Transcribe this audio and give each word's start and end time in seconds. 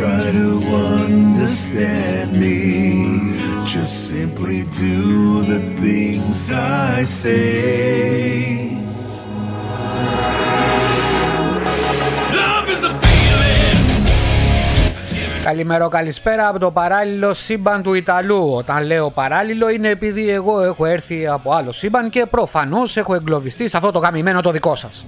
try 0.00 0.30
to 0.42 0.50
understand 1.04 2.28
me. 2.42 2.60
Just 3.74 3.94
simply 4.10 4.58
do 4.84 4.96
the 5.52 5.60
things 5.82 6.38
I 6.52 7.04
say. 7.20 7.46
Love 12.40 12.68
is 12.74 12.82
a 12.84 12.92
feeling. 13.02 13.76
Καλημέρα, 15.44 15.88
καλησπέρα 15.88 16.48
από 16.48 16.58
το 16.58 16.70
παράλληλο 16.70 17.34
σύμπαν 17.34 17.82
του 17.82 17.94
Ιταλού. 17.94 18.52
Όταν 18.52 18.84
λέω 18.84 19.10
παράλληλο 19.10 19.70
είναι 19.70 19.88
επειδή 19.88 20.30
εγώ 20.30 20.62
έχω 20.62 20.84
έρθει 20.84 21.26
από 21.26 21.52
άλλο 21.52 21.72
σύμπαν 21.72 22.10
και 22.10 22.26
προφανώς 22.26 22.96
έχω 22.96 23.14
εγκλωβιστεί 23.14 23.68
σε 23.68 23.76
αυτό 23.76 23.90
το 23.90 23.98
γαμημένο 23.98 24.40
το 24.40 24.50
δικό 24.50 24.74
σας. 24.74 25.04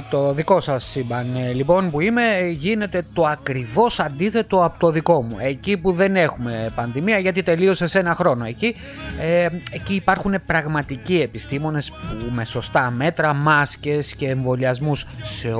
Από 0.00 0.10
το 0.10 0.32
δικό 0.32 0.60
σας 0.60 0.84
σύμπαν 0.84 1.36
ε, 1.36 1.52
λοιπόν 1.52 1.90
που 1.90 2.00
είμαι 2.00 2.22
ε, 2.36 2.48
γίνεται 2.48 3.04
το 3.12 3.26
ακριβώς 3.26 4.00
αντίθετο 4.00 4.64
από 4.64 4.78
το 4.78 4.90
δικό 4.90 5.22
μου. 5.22 5.36
Εκεί 5.38 5.76
που 5.76 5.92
δεν 5.92 6.16
έχουμε 6.16 6.72
πανδημία 6.74 7.18
γιατί 7.18 7.42
τελείωσε 7.42 7.86
σε 7.86 7.98
ένα 7.98 8.14
χρόνο. 8.14 8.44
Εκεί, 8.44 8.74
ε, 9.20 9.48
εκεί 9.70 9.94
υπάρχουν 9.94 10.34
πραγματικοί 10.46 11.20
επιστήμονες 11.20 11.90
που 11.90 12.26
με 12.30 12.44
σωστά 12.44 12.90
μέτρα, 12.90 13.34
μάσκες 13.34 14.14
και 14.14 14.28
εμβολιασμούς 14.28 15.06
σε 15.22 15.52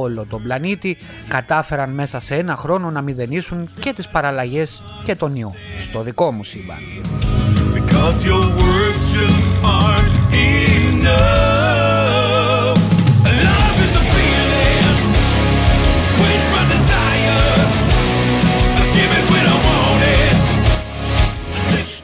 όλο 0.00 0.26
τον 0.30 0.42
πλανήτη 0.42 0.96
κατάφεραν 1.28 1.90
μέσα 1.90 2.20
σε 2.20 2.34
ένα 2.34 2.56
χρόνο 2.56 2.90
να 2.90 3.02
μηδενίσουν 3.02 3.68
και 3.80 3.92
τις 3.92 4.08
παραλλαγές 4.08 4.82
και 5.04 5.16
τον 5.16 5.34
ιό. 5.34 5.54
Στο 5.80 6.02
δικό 6.02 6.32
μου 6.32 6.44
σύμπαν. 6.44 6.78
Because 7.74 8.24
your 8.28 8.44
words 8.60 9.02
just 9.14 9.44
aren't 9.76 10.14
enough. 10.34 11.87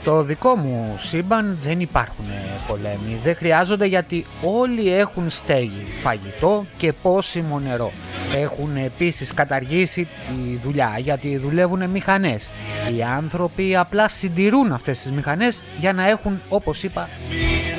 Στο 0.05 0.23
δικό 0.23 0.57
μου 0.57 0.95
σύμπαν 0.99 1.59
δεν 1.63 1.81
υπάρχουν 1.81 2.25
πολέμοι, 2.67 3.21
δεν 3.23 3.37
χρειάζονται 3.37 3.87
γιατί 3.87 4.25
όλοι 4.43 4.95
έχουν 4.95 5.31
στέγη, 5.31 5.87
φαγητό 6.03 6.65
και 6.77 6.93
πόσιμο 6.93 7.59
νερό. 7.59 7.93
Έχουν 8.37 8.77
επίσης 8.77 9.35
καταργήσει 9.35 10.09
τη 10.29 10.61
δουλειά 10.65 10.95
γιατί 10.99 11.37
δουλεύουν 11.37 11.91
μηχανές. 11.91 12.51
Οι 12.97 13.03
άνθρωποι 13.03 13.77
απλά 13.77 14.09
συντηρούν 14.09 14.73
αυτές 14.73 15.01
τις 15.01 15.11
μηχανές 15.11 15.63
για 15.81 15.93
να 15.93 16.09
έχουν 16.09 16.41
όπως 16.49 16.83
είπα 16.83 17.09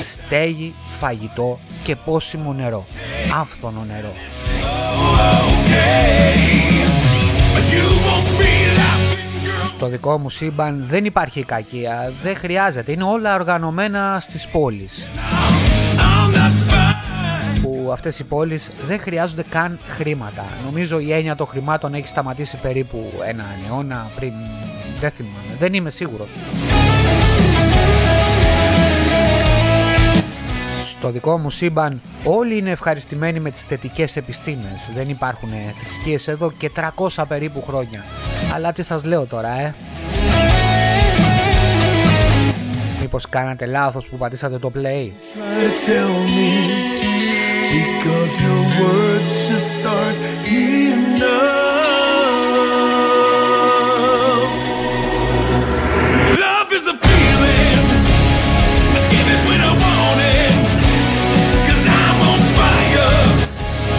στέγη, 0.02 0.74
φαγητό 1.00 1.60
και 1.84 1.96
πόσιμο 1.96 2.54
νερό. 2.54 2.86
Άφθονο 3.40 3.86
νερό. 3.88 4.14
You 7.76 7.88
won't 8.06 8.28
be 8.40 8.52
laughing, 8.56 8.70
girl. 8.70 8.75
Στο 9.76 9.88
δικό 9.88 10.18
μου 10.18 10.30
σύμπαν 10.30 10.86
δεν 10.88 11.06
υπάρχει 11.06 11.44
κακία, 11.44 12.14
δεν 12.22 12.36
χρειάζεται, 12.36 12.92
είναι 12.92 13.04
όλα 13.04 13.36
οργανωμένα 13.36 14.18
στις 14.22 14.48
πόλεις. 14.48 15.06
I'm 15.98 16.36
not 16.36 16.74
fine. 16.74 17.06
που 17.62 17.90
αυτές 17.92 18.20
οι 18.20 18.24
πόλεις 18.24 18.72
δεν 18.88 19.00
χρειάζονται 19.00 19.44
καν 19.50 19.80
χρήματα. 19.96 20.46
Νομίζω 20.66 21.00
η 21.00 21.14
έννοια 21.14 21.36
των 21.36 21.48
χρημάτων 21.48 21.94
έχει 21.94 22.08
σταματήσει 22.08 22.58
περίπου 22.58 23.12
ένα 23.26 23.44
αιώνα 23.68 24.08
πριν, 24.16 24.34
δεν 25.00 25.12
θυμάμαι, 25.12 25.56
δεν 25.60 25.74
είμαι 25.74 25.90
σίγουρος. 25.90 26.28
Στο 30.82 31.12
δικό 31.12 31.38
μου 31.38 31.50
σύμπαν 31.50 32.02
όλοι 32.24 32.58
είναι 32.58 32.72
ευχαριστημένοι 32.72 33.40
με 33.40 33.52
τις 33.52 33.64
θετικές 33.64 34.16
επιστήμες. 34.16 34.92
Δεν 34.96 35.10
υπάρχουν 35.10 35.50
θρησκείες 35.50 36.28
εδώ 36.28 36.52
και 36.58 36.72
300 37.16 37.24
περίπου 37.28 37.64
χρόνια. 37.68 38.04
Αλλά 38.56 38.72
τι 38.72 38.84
σας 38.84 39.04
λέω 39.04 39.26
τώρα, 39.26 39.60
ε. 39.60 39.74
Μήπως 43.02 43.30
κάνατε 43.30 43.66
λάθος 43.66 44.08
που 44.08 44.18
πατήσατε 44.18 44.58
το 44.58 44.72
play; 44.76 44.80
Try 44.80 45.64
to 45.64 45.72
tell 45.88 46.14
me 46.38 46.52
because 47.76 48.34
your 48.46 48.64
words 48.82 49.32
just 49.50 49.86
aren't 49.86 50.20
enough. 50.20 51.05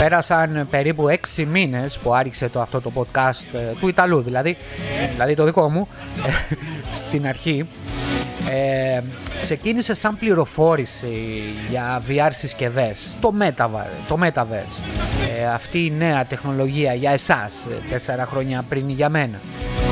Πέρασαν 0.09 0.67
περίπου 0.71 1.07
6 1.37 1.45
μήνες 1.45 1.99
που 1.99 2.15
άρχισε 2.15 2.49
το, 2.49 2.61
αυτό 2.61 2.81
το 2.81 2.93
podcast 2.95 3.55
ε, 3.55 3.59
του 3.81 3.89
Ιταλού 3.89 4.21
δηλαδή, 4.21 4.57
δηλαδή 5.11 5.35
το 5.35 5.45
δικό 5.45 5.71
μου, 5.71 5.89
ε, 6.27 6.55
στην 6.95 7.27
αρχή. 7.27 7.69
Ε, 8.51 9.01
ξεκίνησε 9.43 9.95
σαν 9.95 10.19
πληροφόρηση 10.19 11.43
για 11.69 12.03
VR 12.09 12.29
συσκευές, 12.31 13.15
το, 13.21 13.35
Metaverse, 13.41 14.09
το 14.09 14.19
Metaverse. 14.23 14.81
Ε, 15.39 15.47
αυτή 15.47 15.79
η 15.79 15.93
νέα 15.99 16.25
τεχνολογία 16.25 16.95
για 16.95 17.11
εσάς, 17.11 17.55
ε, 17.71 17.91
τέσσερα 17.91 18.27
χρόνια 18.27 18.65
πριν 18.69 18.89
για 18.89 19.09
μένα. 19.09 19.41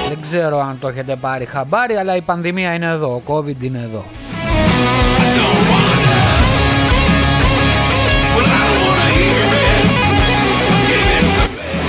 δεν 0.08 0.18
ξέρω 0.22 0.60
αν 0.60 0.78
το 0.80 0.88
έχετε 0.88 1.16
πάρει 1.16 1.44
χαμπάρι 1.44 1.94
αλλά 1.96 2.16
η 2.16 2.20
πανδημία 2.20 2.74
είναι 2.74 2.86
εδώ, 2.86 3.22
ο 3.26 3.34
COVID 3.34 3.62
είναι 3.64 3.80
εδώ 3.84 4.04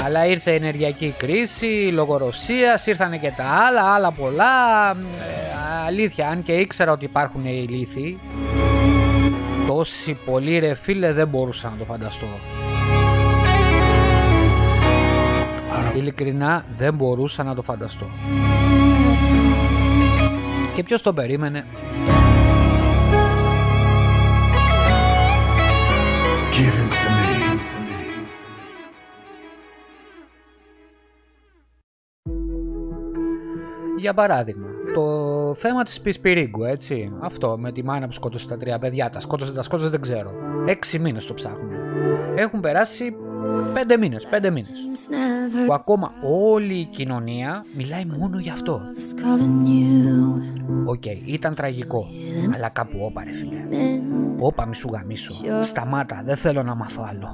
Αλλά 0.05 0.25
ήρθε 0.25 0.51
η 0.51 0.55
ενεργειακή 0.55 1.13
κρίση, 1.17 1.89
λόγω 1.93 2.17
Ρωσίας, 2.17 2.85
ήρθανε 2.85 3.17
και 3.17 3.31
τα 3.37 3.43
άλλα, 3.67 3.93
άλλα 3.93 4.11
πολλά. 4.11 4.51
Ε, 5.83 5.85
αλήθεια, 5.85 6.29
αν 6.29 6.43
και 6.43 6.53
ήξερα 6.53 6.91
ότι 6.91 7.05
υπάρχουν 7.05 7.45
οι 7.45 7.65
λύθοι, 7.69 8.19
τόσοι 9.67 10.17
πολλοί 10.25 10.59
ρε 10.59 10.73
φίλε 10.73 11.13
δεν 11.13 11.27
μπορούσα 11.27 11.69
να 11.69 11.77
το 11.77 11.83
φανταστώ. 11.85 12.27
Ειλικρινά 15.95 16.65
δεν 16.77 16.93
μπορούσα 16.93 17.43
να 17.43 17.55
το 17.55 17.61
φανταστώ. 17.61 18.05
Και 20.75 20.83
ποιος 20.83 21.01
το 21.01 21.13
περίμενε; 21.13 21.65
Give 26.51 26.77
it 26.81 26.91
to 26.91 27.09
me. 27.17 27.33
Για 33.97 34.13
παράδειγμα, 34.13 34.67
το 34.93 35.53
θέμα 35.53 35.83
της 35.83 36.01
Πισπυρίγκου, 36.01 36.63
έτσι. 36.63 37.11
Αυτό 37.21 37.57
με 37.59 37.71
τη 37.71 37.83
μάνα 37.83 38.05
που 38.05 38.11
σκότωσε 38.11 38.47
τα 38.47 38.57
τρία 38.57 38.79
παιδιά. 38.79 39.09
Τα 39.09 39.19
σκότωσε, 39.19 39.51
τα 39.51 39.63
σκότωσε 39.63 39.89
δεν 39.89 40.01
ξέρω. 40.01 40.31
Έξι 40.65 40.99
μήνες 40.99 41.25
το 41.25 41.33
ψάχνουν. 41.33 41.71
Έχουν 42.35 42.59
περάσει 42.59 43.15
πέντε 43.73 43.97
μήνες, 43.97 44.27
πέντε 44.29 44.49
μήνες. 44.49 44.69
Που 45.67 45.73
ακόμα 45.73 46.11
όλη 46.51 46.73
η 46.73 46.85
κοινωνία 46.85 47.65
μιλάει 47.75 48.05
μόνο 48.17 48.39
γι' 48.39 48.49
αυτό. 48.49 48.81
Οκ, 50.85 51.05
ήταν 51.25 51.55
τραγικό. 51.55 52.05
Αλλά 52.55 52.69
κάπου 52.69 52.97
όπα 53.01 53.23
ρε 53.23 53.31
φίλε. 53.31 53.59
Όπα 54.39 54.65
μη 54.65 54.75
σου 54.75 54.89
γαμήσω. 54.93 55.33
Σταμάτα, 55.63 56.21
δεν 56.25 56.35
θέλω 56.35 56.63
να 56.63 56.75
μάθω 56.75 57.07
άλλο. 57.09 57.29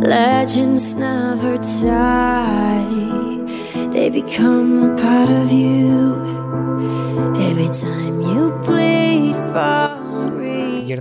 Legends 0.00 0.86
never 1.04 1.54
die, 1.82 2.86
they 3.92 4.08
become 4.20 4.70
a 4.88 4.92
part 5.02 5.30
of 5.40 5.48
you. 5.60 5.65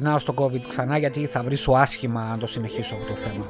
περνάω 0.05 0.19
στο 0.19 0.33
COVID 0.37 0.61
ξανά 0.67 0.97
γιατί 0.97 1.25
θα 1.25 1.43
βρίσω 1.43 1.71
άσχημα 1.71 2.21
αν 2.21 2.39
το 2.39 2.47
συνεχίσω 2.47 2.95
αυτό 2.95 3.13
το 3.13 3.19
θέμα. 3.19 3.45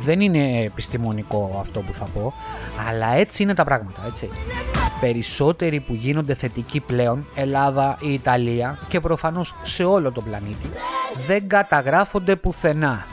Δεν 0.00 0.20
είναι 0.20 0.60
επιστημονικό 0.60 1.56
αυτό 1.60 1.80
που 1.80 1.92
θα 1.92 2.04
πω, 2.04 2.32
αλλά 2.88 3.14
έτσι 3.14 3.42
είναι 3.42 3.54
τα 3.54 3.64
πράγματα, 3.64 4.02
έτσι. 4.06 4.28
Περισσότεροι 5.00 5.80
που 5.80 5.94
γίνονται 5.94 6.34
θετικοί 6.34 6.80
πλέον, 6.80 7.26
Ελλάδα 7.34 7.98
ή 8.00 8.12
Ιταλία 8.12 8.78
και 8.88 9.00
προφανώς 9.00 9.54
σε 9.62 9.84
όλο 9.84 10.12
τον 10.12 10.24
πλανήτη, 10.24 10.68
δεν 11.26 11.48
καταγράφονται 11.48 12.36
πουθενά. 12.36 13.04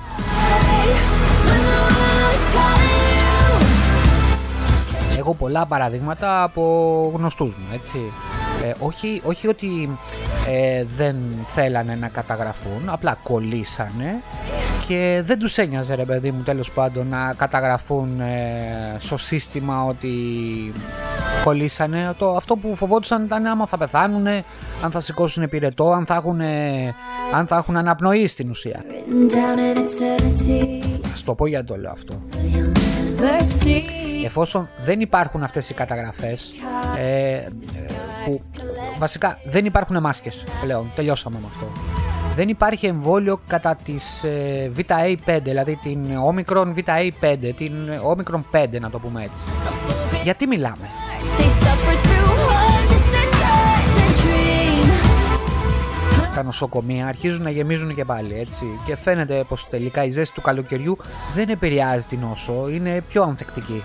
Έχω 5.19 5.33
πολλά 5.33 5.65
παραδείγματα 5.65 6.43
από 6.43 7.11
γνωστούς 7.15 7.49
μου, 7.49 7.65
έτσι. 7.73 7.99
Ε, 8.63 8.73
όχι, 8.79 9.21
όχι 9.25 9.47
ότι 9.47 9.97
ε, 10.49 10.83
δεν 10.97 11.15
θέλανε 11.47 11.95
να 11.95 12.07
καταγραφούν, 12.07 12.81
απλά 12.85 13.17
κολλήσανε 13.23 14.21
και 14.87 15.21
δεν 15.25 15.39
τους 15.39 15.57
ένοιαζε 15.57 15.95
ρε 15.95 16.03
παιδί 16.03 16.31
μου 16.31 16.41
τέλος 16.41 16.71
πάντων 16.71 17.07
να 17.07 17.33
καταγραφούν 17.37 18.19
ε, 18.19 18.97
στο 18.99 19.17
σύστημα 19.17 19.85
ότι 19.85 20.11
κολλήσανε. 21.43 22.13
Το, 22.17 22.31
αυτό 22.31 22.55
που 22.55 22.75
φοβόντουσαν 22.75 23.23
ήταν 23.23 23.45
άμα 23.45 23.67
θα 23.67 23.77
πεθάνουν, 23.77 24.27
αν 24.83 24.91
θα 24.91 24.99
σηκώσουν 24.99 25.49
πυρετό, 25.49 25.91
αν 25.91 26.05
θα 26.05 26.15
έχουν, 26.15 26.41
αν 27.33 27.47
θα 27.47 27.55
έχουν 27.57 27.77
αναπνοή 27.77 28.27
στην 28.27 28.49
ουσία. 28.49 28.83
Ας 31.13 31.23
το 31.23 31.33
πω 31.35 31.47
γιατί 31.47 31.65
το 31.65 31.77
λέω 31.77 31.91
αυτό. 31.91 32.21
Εφόσον 34.25 34.69
δεν 34.85 34.99
υπάρχουν 34.99 35.43
αυτές 35.43 35.69
οι 35.69 35.73
καταγραφές 35.73 36.51
ε, 36.97 37.33
ε, 37.33 37.47
που 38.25 38.41
βασικά 38.97 39.39
δεν 39.43 39.65
υπάρχουν 39.65 40.01
μάσκες 40.01 40.43
πλέον, 40.61 40.85
τελειώσαμε 40.95 41.37
με 41.39 41.45
αυτό. 41.53 41.71
Δεν 42.35 42.49
υπάρχει 42.49 42.85
εμβόλιο 42.85 43.39
κατά 43.47 43.77
της 43.83 44.23
ε, 44.23 44.71
VA5, 44.77 45.39
δηλαδή 45.43 45.75
την 45.75 46.07
Omicron 46.29 46.73
VA5, 46.75 47.53
την 47.57 47.73
Omicron 48.15 48.41
5 48.51 48.65
να 48.79 48.89
το 48.89 48.99
πούμε 48.99 49.21
έτσι. 49.21 49.43
Γιατί 50.23 50.47
μιλάμε; 50.47 50.89
Τα 56.35 56.43
νοσοκομεία 56.43 57.07
αρχίζουν 57.07 57.43
να 57.43 57.49
γεμίζουν 57.49 57.95
και 57.95 58.05
πάλι 58.05 58.39
έτσι 58.39 58.65
και 58.85 58.95
φαίνεται 58.95 59.43
πως 59.47 59.67
τελικά 59.69 60.03
η 60.03 60.11
ζέστη 60.11 60.35
του 60.35 60.41
καλοκαιριού 60.41 60.97
δεν 61.35 61.49
επηρεάζει 61.49 62.05
την 62.05 62.19
νόσο, 62.19 62.69
είναι 62.69 63.03
πιο 63.09 63.23
ανθεκτική. 63.23 63.83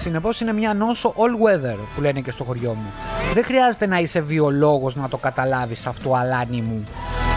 Συνεπώς 0.00 0.40
είναι 0.40 0.52
μια 0.52 0.74
νόσο 0.74 1.14
all 1.16 1.46
weather 1.46 1.76
που 1.94 2.00
λένε 2.00 2.20
και 2.20 2.30
στο 2.30 2.44
χωριό 2.44 2.74
μου. 2.74 2.92
Δεν 3.34 3.44
χρειάζεται 3.44 3.86
να 3.86 3.98
είσαι 3.98 4.20
βιολόγος 4.20 4.96
να 4.96 5.08
το 5.08 5.16
καταλάβεις 5.16 5.86
αυτό 5.86 6.14
αλάνι 6.14 6.60
μου. 6.60 6.84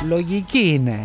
Λογική 0.07 0.67
είναι. 0.67 0.99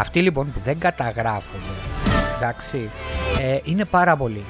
Αυτοί 0.00 0.22
λοιπόν 0.22 0.52
που 0.52 0.60
δεν 0.64 0.78
καταγράφονται, 0.78 1.72
εντάξει, 2.36 2.90
ε, 3.40 3.58
είναι 3.64 3.84
πάρα 3.84 4.16
πολλοί. 4.16 4.44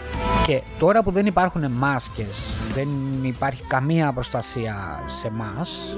Και 0.49 0.62
τώρα 0.79 1.03
που 1.03 1.11
δεν 1.11 1.27
υπάρχουν 1.27 1.71
μάσκες, 1.71 2.39
δεν 2.75 2.89
υπάρχει 3.23 3.62
καμία 3.69 4.12
προστασία 4.12 5.03
σε 5.06 5.31
μας 5.31 5.97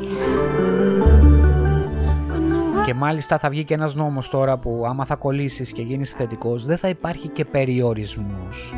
και 2.85 2.95
μάλιστα 2.95 3.39
θα 3.39 3.49
βγει 3.49 3.65
και 3.65 3.75
ένας 3.75 3.95
νόμος 3.95 4.31
τώρα 4.31 4.57
που 4.57 4.85
άμα 4.89 5.05
θα 5.05 5.17
κολλήσεις 5.17 5.73
και 5.73 5.83
γίνεις 5.83 6.13
θετικός 6.13 6.65
δεν 6.65 6.79
θα 6.79 6.89
υπάρχει 6.89 7.29
και 7.29 7.45
περιορισμός. 7.45 8.75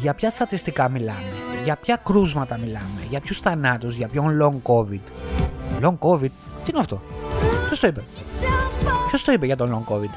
Για 0.00 0.14
ποια 0.14 0.30
στατιστικά 0.30 0.88
μιλάμε, 0.88 1.32
για 1.64 1.76
ποια 1.76 2.00
κρούσματα 2.04 2.58
μιλάμε, 2.58 3.06
για 3.10 3.20
ποιους 3.20 3.40
θανάτους, 3.40 3.94
για 3.94 4.08
ποιον 4.08 4.38
long 4.42 4.72
covid. 4.72 5.00
Long 5.80 5.98
covid, 5.98 6.30
τι 6.64 6.70
είναι 6.70 6.78
αυτό, 6.78 7.00
ποιος 7.66 7.80
το 7.80 7.86
είπε, 7.86 8.04
ποιος 9.08 9.24
το 9.24 9.32
είπε 9.32 9.46
για 9.46 9.56
τον 9.56 9.68
long 9.68 9.92
covid; 9.92 10.10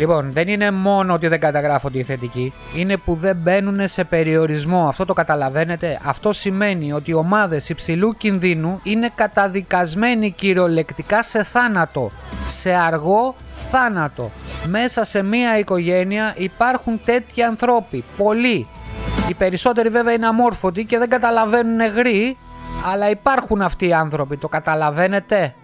Λοιπόν, 0.00 0.32
δεν 0.32 0.48
είναι 0.48 0.70
μόνο 0.70 1.14
ότι 1.14 1.28
δεν 1.28 1.40
καταγράφονται 1.40 1.98
οι 1.98 2.02
θετικοί, 2.02 2.52
είναι 2.76 2.96
που 2.96 3.14
δεν 3.14 3.36
μπαίνουν 3.36 3.88
σε 3.88 4.04
περιορισμό. 4.04 4.88
Αυτό 4.88 5.04
το 5.04 5.12
καταλαβαίνετε. 5.12 6.00
Αυτό 6.04 6.32
σημαίνει 6.32 6.92
ότι 6.92 7.10
οι 7.10 7.14
ομάδες 7.14 7.68
υψηλού 7.68 8.14
κινδύνου 8.18 8.80
είναι 8.82 9.10
καταδικασμένοι 9.14 10.30
κυριολεκτικά 10.30 11.22
σε 11.22 11.42
θάνατο. 11.42 12.10
Σε 12.48 12.72
αργό 12.72 13.34
θάνατο. 13.70 14.30
Μέσα 14.66 15.04
σε 15.04 15.22
μία 15.22 15.58
οικογένεια 15.58 16.34
υπάρχουν 16.36 17.00
τέτοιοι 17.04 17.42
ανθρώποι. 17.42 18.04
Πολλοί. 18.16 18.66
Οι 19.28 19.34
περισσότεροι 19.34 19.88
βέβαια 19.88 20.14
είναι 20.14 20.26
αμόρφωτοι 20.26 20.84
και 20.84 20.98
δεν 20.98 21.08
καταλαβαίνουν 21.08 21.80
γρή, 21.94 22.36
αλλά 22.84 23.10
υπάρχουν 23.10 23.62
αυτοί 23.62 23.86
οι 23.86 23.92
άνθρωποι. 23.92 24.36
Το 24.36 24.48
καταλαβαίνετε; 24.48 25.54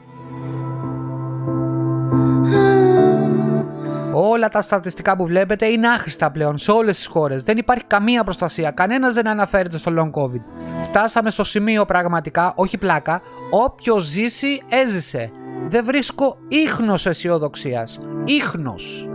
Όλα 4.19 4.49
τα 4.49 4.61
στατιστικά 4.61 5.17
που 5.17 5.27
βλέπετε 5.27 5.67
είναι 5.67 5.89
άχρηστα 5.89 6.31
πλέον 6.31 6.59
σε 6.59 6.71
όλες 6.71 6.97
τις 6.97 7.07
χώρες. 7.07 7.43
Δεν 7.43 7.57
υπάρχει 7.57 7.85
καμία 7.85 8.25
προστασία. 8.25 8.71
Κανένας 8.71 9.15
δεν 9.15 9.29
αναφέρεται 9.29 9.79
στο 9.79 9.93
long 9.99 10.21
COVID. 10.21 10.41
Φτάσαμε 10.89 11.31
στο 11.31 11.45
σημείο 11.45 11.85
πραγματικά, 11.85 12.53
όχι 12.57 12.79
πλάκα. 12.79 13.21
Όποιος 13.51 14.05
ζήσει, 14.05 14.63
έζησε. 14.69 15.31
Δεν 15.67 15.85
βρίσκω 15.85 16.37
ίχνος 16.49 17.07
αισιοδοξίας. 17.07 18.01
Ίχνος. 18.25 19.09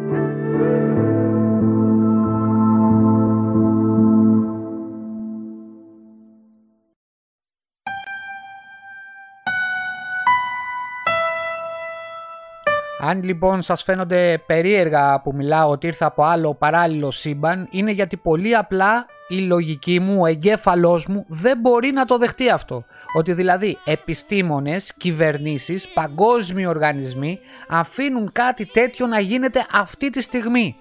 Αν 13.04 13.24
λοιπόν 13.24 13.62
σας 13.62 13.84
φαίνονται 13.84 14.44
περίεργα 14.46 15.22
που 15.22 15.34
μιλάω 15.36 15.70
ότι 15.70 15.88
ήρθα 15.88 16.06
από 16.06 16.24
άλλο 16.24 16.54
παράλληλο 16.54 17.12
σύμπαν, 17.12 17.68
είναι 17.72 17.92
γιατί 17.92 18.18
πολύ 18.18 18.56
απλά 18.56 19.06
η 19.28 19.40
λογική 19.40 20.00
μου, 20.00 20.22
ο 20.22 20.26
εγκέφαλός 20.26 21.06
μου 21.08 21.26
δεν 21.28 21.58
μπορεί 21.60 21.92
να 21.92 22.06
το 22.06 22.18
δεχτεί 22.18 22.50
αυτό. 22.50 22.86
Ότι 23.14 23.34
δηλαδή 23.34 23.78
επιστήμονες, 23.86 24.94
κυβερνήσεις, 24.94 25.88
παγκόσμιοι 25.88 26.66
οργανισμοί 26.68 27.40
αφήνουν 27.70 28.32
κάτι 28.32 28.66
τέτοιο 28.66 29.08
να 29.08 29.20
γίνεται 29.20 29.66
αυτή 29.72 30.10
τη 30.10 30.22
στιγμή. 30.22 30.76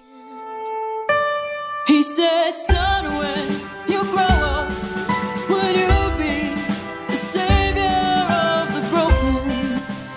He 1.87 2.01
said, 2.15 2.41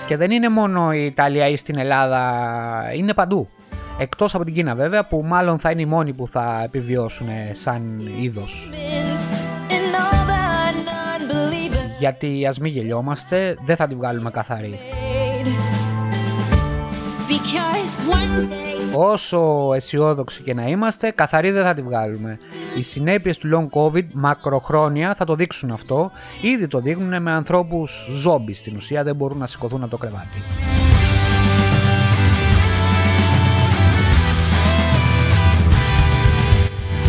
Και 0.07 0.17
δεν 0.17 0.31
είναι 0.31 0.49
μόνο 0.49 0.93
η 0.93 1.05
Ιταλία 1.05 1.49
ή 1.49 1.57
στην 1.57 1.79
Ελλάδα, 1.79 2.23
είναι 2.97 3.15
παντού. 3.15 3.49
Εκτός 3.99 4.35
από 4.35 4.45
την 4.45 4.55
Κίνα 4.55 4.75
βέβαια 4.75 5.07
που 5.07 5.23
μάλλον 5.25 5.59
θα 5.59 5.71
είναι 5.71 5.83
οι 5.83 5.87
μόνοι 5.87 6.13
που 6.13 6.29
θα 6.29 6.61
επιβιώσουν 6.65 7.29
σαν 7.53 8.01
είδος. 8.21 8.71
Γιατί 11.99 12.47
ας 12.47 12.59
μην 12.59 12.73
γελιόμαστε, 12.73 13.57
δεν 13.65 13.77
θα 13.77 13.87
την 13.87 13.97
βγάλουμε 13.97 14.31
καθαρή. 14.31 14.79
Όσο 18.93 19.71
αισιόδοξοι 19.75 20.43
και 20.43 20.55
να 20.55 20.63
είμαστε, 20.63 21.11
καθαρή 21.11 21.51
δεν 21.51 21.65
θα 21.65 21.75
τη 21.75 21.83
βγάλουμε. 21.83 22.39
Οι 22.79 22.83
συνέπειες 22.83 23.39
του 23.39 23.49
long 23.53 23.79
covid 23.79 24.07
μακροχρόνια 24.13 25.15
θα 25.15 25.25
το 25.25 25.35
δείξουν 25.35 25.71
αυτό. 25.71 26.11
Ήδη 26.43 26.67
το 26.67 26.81
δείχνουν 26.81 27.23
με 27.23 27.33
ανθρώπους 27.33 28.07
ζόμπις 28.11 28.59
στην 28.59 28.77
ουσία, 28.77 29.03
δεν 29.03 29.17
μπορούν 29.17 29.39
να 29.39 29.47
σηκωθούν 29.47 29.83
από 29.83 29.91
το 29.91 29.97
κρεβάτι. 29.97 30.43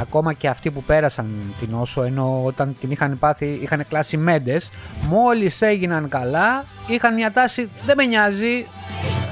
ακόμα 0.02 0.34
και 0.34 0.48
αυτοί 0.48 0.72
που 0.72 0.84
πέρασαν 0.84 1.54
την 1.60 1.74
όσο 1.74 2.04
ενώ 2.04 2.44
όταν 2.46 2.76
την 2.80 2.92
είχαν 2.92 3.20
πάθει 3.20 3.60
είχαν 3.62 3.86
κλάσει 3.90 4.18
μέντες 4.18 4.72
μόλις 5.10 5.62
έγιναν 5.62 6.10
καλά 6.10 6.66
είχαν 6.88 7.14
μια 7.14 7.32
τάση 7.32 7.70
δεν 7.86 7.96
με 7.98 8.06
νοιάζει 8.06 8.66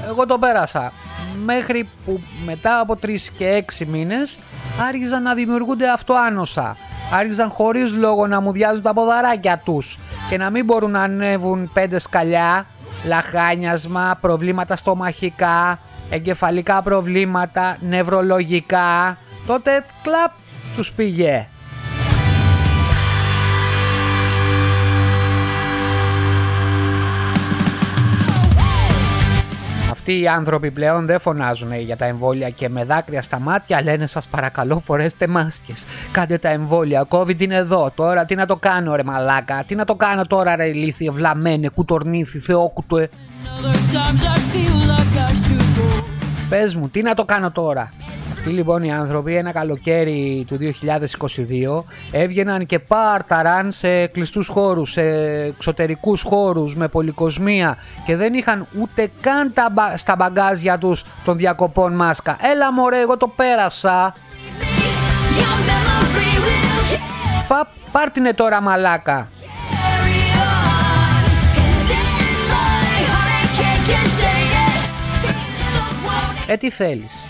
εγώ 0.08 0.26
το 0.26 0.38
πέρασα 0.38 0.92
μέχρι 1.44 1.88
που 2.04 2.20
μετά 2.44 2.80
από 2.80 2.98
3 3.02 3.16
και 3.38 3.64
6 3.78 3.86
μήνες 3.86 4.38
άρχιζαν 4.80 5.22
να 5.22 5.34
δημιουργούνται 5.34 5.90
αυτοάνοσα. 5.90 6.76
Άρχιζαν 7.12 7.50
χωρίς 7.50 7.92
λόγο 7.92 8.26
να 8.26 8.40
μου 8.40 8.52
διάζουν 8.52 8.82
τα 8.82 8.92
ποδαράκια 8.94 9.60
τους 9.64 9.98
και 10.28 10.38
να 10.38 10.50
μην 10.50 10.64
μπορούν 10.64 10.90
να 10.90 11.02
ανέβουν 11.02 11.70
πέντε 11.72 11.98
σκαλιά, 11.98 12.66
λαχάνιασμα, 13.04 14.18
προβλήματα 14.20 14.76
στομαχικά, 14.76 15.78
εγκεφαλικά 16.10 16.82
προβλήματα, 16.82 17.76
νευρολογικά. 17.80 19.16
Τότε 19.46 19.84
κλαπ 20.02 20.30
τους 20.76 20.92
πήγε. 20.92 21.48
Αυτοί 30.06 30.20
οι 30.20 30.28
άνθρωποι 30.28 30.70
πλέον 30.70 31.06
δεν 31.06 31.20
φωνάζουν 31.20 31.74
για 31.74 31.96
τα 31.96 32.04
εμβόλια 32.04 32.50
και 32.50 32.68
με 32.68 32.84
δάκρυα 32.84 33.22
στα 33.22 33.38
μάτια 33.38 33.82
λένε 33.82 34.06
σας 34.06 34.28
παρακαλώ 34.28 34.82
φορέστε 34.84 35.26
μάσκες. 35.26 35.84
Κάντε 36.12 36.38
τα 36.38 36.48
εμβόλια, 36.48 37.06
COVID 37.08 37.40
είναι 37.40 37.54
εδώ. 37.54 37.92
Τώρα 37.94 38.24
τι 38.24 38.34
να 38.34 38.46
το 38.46 38.56
κάνω 38.56 38.94
ρε 38.94 39.02
μαλάκα, 39.02 39.64
τι 39.66 39.74
να 39.74 39.84
το 39.84 39.94
κάνω 39.94 40.26
τώρα 40.26 40.56
ρε 40.56 40.68
ηλίθιε, 40.68 41.10
βλαμένε, 41.10 41.68
κουτορνήθη, 41.68 42.38
θεόκουτοε. 42.38 43.08
Πες 46.48 46.74
μου, 46.74 46.88
τι 46.88 47.02
να 47.02 47.14
το 47.14 47.24
κάνω 47.24 47.50
τώρα; 47.50 47.92
Αυτοί 48.46 48.56
λοιπόν 48.56 48.82
οι 48.82 48.92
άνθρωποι 48.92 49.36
ένα 49.36 49.52
καλοκαίρι 49.52 50.44
του 50.46 50.58
2022 50.60 51.82
έβγαιναν 52.12 52.66
και 52.66 52.78
πάρταραν 52.78 53.72
σε 53.72 54.06
κλειστούς 54.06 54.48
χώρους, 54.48 54.90
σε 54.90 55.02
εξωτερικούς 55.42 56.22
χώρους 56.22 56.76
με 56.76 56.88
πολυκοσμία 56.88 57.76
και 58.04 58.16
δεν 58.16 58.34
είχαν 58.34 58.66
ούτε 58.80 59.10
καν 59.20 59.52
τα, 59.52 59.72
στα 59.96 60.16
μπαγκάζια 60.16 60.78
τους 60.78 61.04
των 61.24 61.36
διακοπών 61.36 61.92
μάσκα. 61.92 62.36
Έλα 62.40 62.72
μωρέ 62.72 63.00
εγώ 63.00 63.16
το 63.16 63.28
πέρασα. 63.28 64.14
Πα, 67.48 67.68
πάρτινε 67.92 68.32
τώρα 68.32 68.60
μαλάκα. 68.60 69.28
Ε, 76.46 76.56
τι 76.56 76.70
θέλεις. 76.70 77.23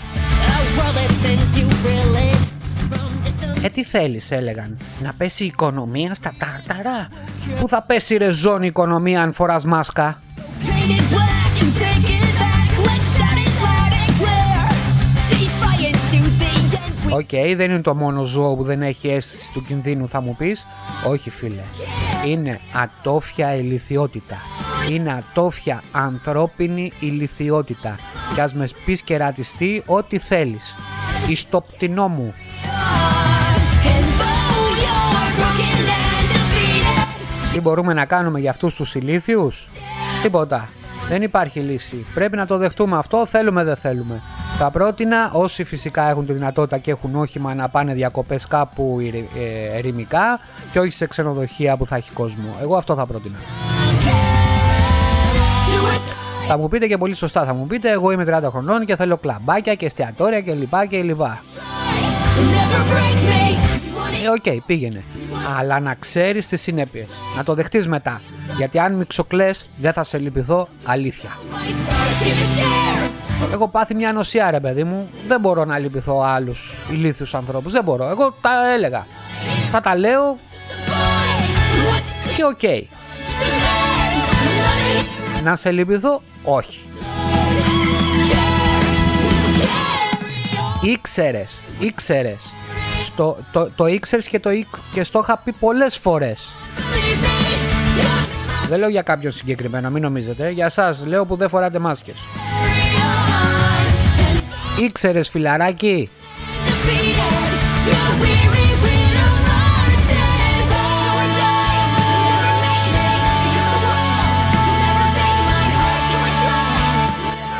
Ε, 3.65 3.69
τι 3.69 3.83
θέλεις 3.83 4.31
έλεγαν, 4.31 4.77
να 5.01 5.13
πέσει 5.17 5.43
η 5.43 5.47
οικονομία 5.47 6.13
στα 6.13 6.33
τάρταρα. 6.37 7.07
Πού 7.59 7.67
θα 7.67 7.81
πέσει 7.81 8.17
ρε 8.17 8.29
ζώον 8.29 8.65
η 8.65 8.67
οικονομία 8.67 9.21
αν 9.21 9.33
φοράς 9.33 9.65
μάσκα; 9.65 10.19
OK, 17.09 17.27
okay, 17.31 17.53
δεν 17.57 17.71
είναι 17.71 17.81
το 17.81 17.95
μόνο 17.95 18.23
ζώο 18.23 18.55
που 18.55 18.63
δεν 18.63 18.81
έχει 18.81 19.07
αίσθηση 19.07 19.51
του 19.53 19.63
κινδύνου 19.67 20.07
θα 20.07 20.21
μου 20.21 20.35
πεις. 20.35 20.67
Όχι 21.07 21.29
φίλε, 21.29 21.63
είναι 22.25 22.59
ατόφια 22.73 23.55
ηλιθιότητα. 23.55 24.35
Είναι 24.89 25.11
ατόφια 25.11 25.83
ανθρώπινη 25.91 26.91
ηλικιότητα. 26.99 27.95
Κι 28.33 28.41
ας 28.41 28.53
με 28.53 28.67
πεις 28.85 29.01
κερατιστή 29.01 29.83
ό,τι 29.85 30.17
θέλεις. 30.17 30.75
Εις 31.27 31.49
το 31.49 31.61
πτηνό 31.61 32.07
μου. 32.07 32.33
Τι 37.53 37.61
μπορούμε 37.61 37.93
να 37.93 38.05
κάνουμε 38.05 38.39
για 38.39 38.49
αυτούς 38.49 38.75
τους 38.75 38.95
ηλίθιους; 38.95 39.67
Τίποτα. 40.21 40.69
Δεν 41.07 41.21
υπάρχει 41.21 41.59
λύση. 41.59 42.05
Πρέπει 42.13 42.35
να 42.35 42.45
το 42.45 42.57
δεχτούμε 42.57 42.97
αυτό, 42.97 43.25
θέλουμε 43.25 43.63
δεν 43.63 43.75
θέλουμε. 43.75 44.21
Θα 44.57 44.71
πρότεινα 44.71 45.29
όσοι 45.33 45.63
φυσικά 45.63 46.09
έχουν 46.09 46.25
τη 46.25 46.33
δυνατότητα 46.33 46.77
και 46.77 46.91
έχουν 46.91 47.15
όχημα 47.15 47.53
να 47.53 47.69
πάνε 47.69 47.93
διακοπές 47.93 48.47
κάπου 48.47 48.97
ε, 49.35 49.77
ερημικά 49.77 50.39
και 50.71 50.79
όχι 50.79 50.91
σε 50.91 51.07
ξενοδοχεία 51.07 51.77
που 51.77 51.85
θα 51.85 51.95
έχει 51.95 52.11
κόσμο. 52.11 52.55
Εγώ 52.61 52.75
αυτό 52.75 52.95
θα 52.95 53.05
πρότεινα. 53.05 53.37
Θα 56.47 56.57
μου 56.57 56.67
πείτε 56.67 56.87
και 56.87 56.97
πολύ 56.97 57.15
σωστά, 57.15 57.45
θα 57.45 57.53
μου 57.53 57.67
πείτε 57.67 57.91
εγώ 57.91 58.11
είμαι 58.11 58.39
30 58.43 58.49
χρονών 58.49 58.85
και 58.85 58.95
θέλω 58.95 59.17
κλαμπάκια 59.17 59.75
και 59.75 59.85
εστιατόρια 59.85 60.41
και 60.41 60.53
λοιπά 60.53 60.85
και 60.85 61.01
λοιπά. 61.01 61.41
Ε, 64.25 64.29
OK, 64.29 64.43
okay, 64.45 64.57
πήγαινε. 64.65 65.03
Αλλά 65.57 65.79
να 65.79 65.93
ξέρεις 65.93 66.47
τις 66.47 66.61
συνέπειες. 66.61 67.07
Να 67.37 67.43
το 67.43 67.53
δεχτείς 67.53 67.87
μετά. 67.87 68.21
Γιατί 68.57 68.79
αν 68.79 68.93
μυξοκλαίς 68.93 69.65
δεν 69.77 69.93
θα 69.93 70.03
σε 70.03 70.17
λυπηθώ 70.17 70.67
αλήθεια. 70.85 71.29
Έχω 73.53 73.67
πάθει 73.67 73.95
μια 73.95 74.13
ανοσία 74.13 74.51
ρε 74.51 74.59
παιδί 74.59 74.83
μου. 74.83 75.09
Δεν 75.27 75.39
μπορώ 75.39 75.65
να 75.65 75.77
λυπηθώ 75.77 76.21
άλλους 76.21 76.73
ηλίθιους 76.91 77.35
ανθρώπους. 77.35 77.71
Δεν 77.71 77.83
μπορώ. 77.83 78.09
Εγώ 78.09 78.35
τα 78.41 78.73
έλεγα. 78.73 79.05
Θα 79.71 79.81
τα 79.81 79.97
λέω 79.97 80.37
και 82.35 82.43
OK. 82.43 82.59
Okay. 82.61 82.81
Να 85.43 85.55
σε 85.55 85.71
λυπηθώ, 85.71 86.21
όχι. 86.45 86.79
Ήξερες, 90.81 91.61
ήξερες. 91.79 92.43
Στο, 93.03 93.37
το, 93.51 93.69
το 93.75 93.87
ήξερες 93.87 94.27
και, 94.27 94.39
το, 94.39 94.49
και 94.93 95.03
στο 95.03 95.19
είχα 95.19 95.37
πει 95.37 95.51
πολλές 95.51 95.97
φορές. 95.97 96.53
Δεν 98.69 98.79
λέω 98.79 98.89
για 98.89 99.01
κάποιον 99.01 99.31
συγκεκριμένο, 99.31 99.89
μην 99.89 100.01
νομίζετε. 100.01 100.49
Για 100.49 100.69
σας 100.69 101.05
λέω 101.05 101.25
που 101.25 101.35
δεν 101.35 101.49
φοράτε 101.49 101.79
μάσκες. 101.79 102.15
Ήξερες 104.81 105.29
φιλαράκι; 105.29 106.09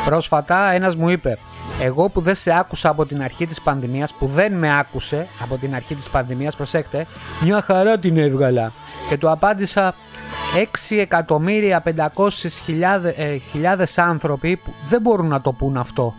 Πρόσφατα 0.06 0.70
ένας 0.70 0.96
μου 0.96 1.08
είπε 1.08 1.38
εγώ 1.80 2.08
που 2.08 2.20
δεν 2.20 2.34
σε 2.34 2.58
άκουσα 2.58 2.88
από 2.88 3.06
την 3.06 3.22
αρχή 3.22 3.46
της 3.46 3.60
πανδημίας, 3.60 4.14
που 4.14 4.26
δεν 4.26 4.52
με 4.52 4.78
άκουσε 4.78 5.26
από 5.42 5.56
την 5.56 5.74
αρχή 5.74 5.94
της 5.94 6.08
πανδημίας, 6.08 6.56
προσέξτε, 6.56 7.06
μια 7.42 7.62
χαρά 7.62 7.98
την 7.98 8.18
έβγαλα. 8.18 8.72
Και 9.08 9.18
του 9.18 9.30
απάντησα 9.30 9.94
6.500.000 10.88 13.12
ε, 13.16 13.38
άνθρωποι 13.96 14.56
που 14.56 14.72
δεν 14.88 15.00
μπορούν 15.00 15.26
να 15.26 15.40
το 15.40 15.52
πούν 15.52 15.76
αυτό. 15.76 16.14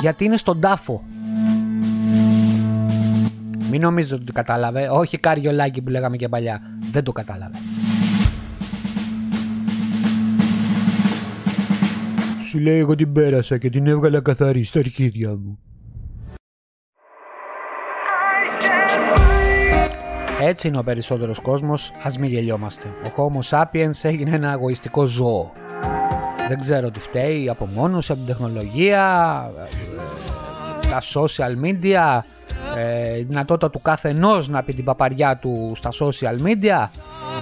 Γιατί 0.00 0.24
είναι 0.24 0.36
στον 0.36 0.60
τάφο. 0.60 1.02
Μην 3.70 3.80
νομίζετε 3.80 4.14
ότι 4.14 4.24
το 4.24 4.32
κατάλαβε. 4.32 4.88
Όχι 4.88 5.18
καριολάκι 5.18 5.82
που 5.82 5.90
λέγαμε 5.90 6.16
και 6.16 6.28
παλιά. 6.28 6.60
Δεν 6.92 7.04
το 7.04 7.12
κατάλαβε. 7.12 7.58
Σου 12.54 12.60
λέει 12.60 12.78
εγώ 12.78 12.94
την 12.94 13.12
πέρασα 13.12 13.58
και 13.58 13.70
την 13.70 13.86
έβγαλα 13.86 14.20
καθαρή 14.20 14.64
στα 14.64 14.78
αρχίδια 14.78 15.28
μου. 15.30 15.58
Έτσι 20.40 20.68
είναι 20.68 20.78
ο 20.78 20.82
περισσότερος 20.82 21.40
κόσμος, 21.40 21.92
ας 22.02 22.18
μην 22.18 22.30
γελιόμαστε. 22.30 22.88
Ο 22.88 23.10
Homo 23.16 23.48
sapiens 23.50 23.90
έγινε 24.02 24.34
ένα 24.34 24.50
αγωιστικό 24.50 25.04
ζώο. 25.04 25.52
Δεν 26.48 26.60
ξέρω 26.60 26.90
τι 26.90 27.00
φταίει, 27.00 27.48
απομόνωση 27.48 28.12
από 28.12 28.20
την 28.20 28.34
τεχνολογία, 28.34 29.02
τα 30.90 31.00
social 31.14 31.64
media, 31.64 32.18
ε, 32.76 33.18
η 33.18 33.22
δυνατότητα 33.22 33.70
του 33.70 33.82
καθενός 33.82 34.48
να 34.48 34.62
πει 34.62 34.74
την 34.74 34.84
παπαριά 34.84 35.36
του 35.36 35.72
στα 35.74 35.90
social 36.00 36.46
media. 36.46 36.88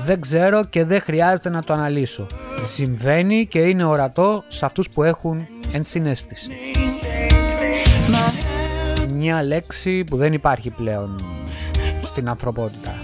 Δεν 0.05 0.21
ξέρω 0.21 0.65
και 0.65 0.85
δεν 0.85 1.01
χρειάζεται 1.01 1.51
να 1.51 1.63
το 1.63 1.73
αναλύσω. 1.73 2.27
Συμβαίνει 2.67 3.47
και 3.47 3.59
είναι 3.59 3.85
ορατό 3.85 4.45
σε 4.49 4.65
αυτούς 4.65 4.89
που 4.89 5.03
έχουν 5.03 5.47
ενσυναίσθηση. 5.73 6.51
Μια 9.15 9.43
λέξη 9.43 10.05
που 10.05 10.17
δεν 10.17 10.33
υπάρχει 10.33 10.71
πλέον 10.71 11.21
στην 12.03 12.29
ανθρωπότητα. 12.29 12.95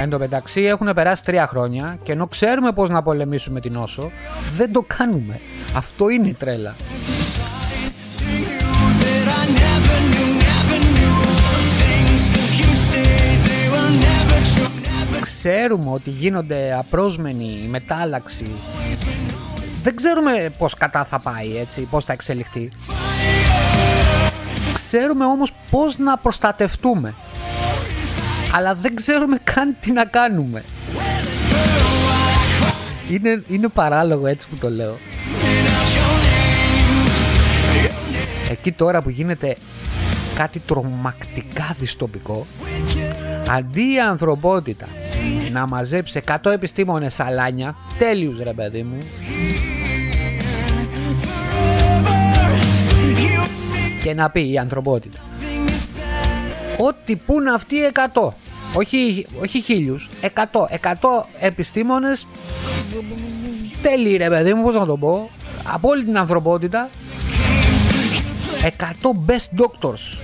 Εν 0.00 0.10
τω 0.10 0.18
μεταξύ 0.18 0.60
έχουν 0.60 0.94
περάσει 0.94 1.24
τρία 1.24 1.46
χρόνια 1.46 1.98
και 2.02 2.12
ενώ 2.12 2.26
ξέρουμε 2.26 2.72
πώς 2.72 2.88
να 2.90 3.02
πολεμήσουμε 3.02 3.60
την 3.60 3.76
όσο, 3.76 4.10
δεν 4.56 4.72
το 4.72 4.84
κάνουμε. 4.96 5.40
Αυτό 5.76 6.08
είναι 6.08 6.28
η 6.28 6.34
τρέλα. 6.34 6.74
Ξέρουμε 15.20 15.90
ότι 15.90 16.10
γίνονται 16.10 16.74
απρόσμενοι 16.78 17.66
μετάλλαξη. 17.68 18.46
Δεν 19.82 19.96
ξέρουμε 19.96 20.52
πώς 20.58 20.74
κατά 20.74 21.04
θα 21.04 21.18
πάει 21.18 21.56
έτσι, 21.56 21.80
πώς 21.80 22.04
θα 22.04 22.12
εξελιχθεί. 22.12 22.72
Ξέρουμε 24.74 25.24
όμως 25.24 25.52
πώς 25.70 25.98
να 25.98 26.16
προστατευτούμε 26.16 27.14
αλλά 28.52 28.74
δεν 28.74 28.94
ξέρουμε 28.94 29.38
καν 29.44 29.76
τι 29.80 29.92
να 29.92 30.04
κάνουμε. 30.04 30.62
Είναι, 33.10 33.42
είναι 33.48 33.68
παράλογο 33.68 34.26
έτσι 34.26 34.48
που 34.48 34.56
το 34.56 34.70
λέω. 34.70 34.96
Εκεί 38.50 38.72
τώρα 38.72 39.02
που 39.02 39.10
γίνεται 39.10 39.56
κάτι 40.34 40.58
τρομακτικά 40.58 41.76
δυστοπικό, 41.78 42.46
αντί 43.50 43.92
η 43.92 44.00
ανθρωπότητα 44.00 44.86
να 45.52 45.66
μαζέψει 45.66 46.20
100 46.26 46.50
επιστήμονες 46.50 47.14
σαλάνια, 47.14 47.76
τέλειους 47.98 48.38
ρε 48.42 48.52
παιδί 48.52 48.82
μου, 48.82 48.98
και 54.02 54.14
να 54.14 54.30
πει 54.30 54.52
η 54.52 54.58
ανθρωπότητα 54.58 55.18
Ό,τι 56.80 57.16
πουν 57.16 57.46
αυτοί 57.46 57.76
100. 58.12 58.32
όχι, 58.74 59.26
όχι 59.42 59.60
χίλιους, 59.60 60.08
100, 60.20 60.68
100 60.70 61.26
επιστήμονες. 61.40 62.26
Τέλειοι 63.82 64.16
ρε 64.16 64.28
παιδί 64.28 64.54
μου, 64.54 64.62
πώς 64.62 64.74
να 64.74 64.86
το 64.86 64.96
πω, 64.96 65.30
από 65.72 65.88
όλη 65.88 66.04
την 66.04 66.18
ανθρωπότητα. 66.18 66.88
100 68.62 68.70
best 69.26 69.60
doctors. 69.60 70.18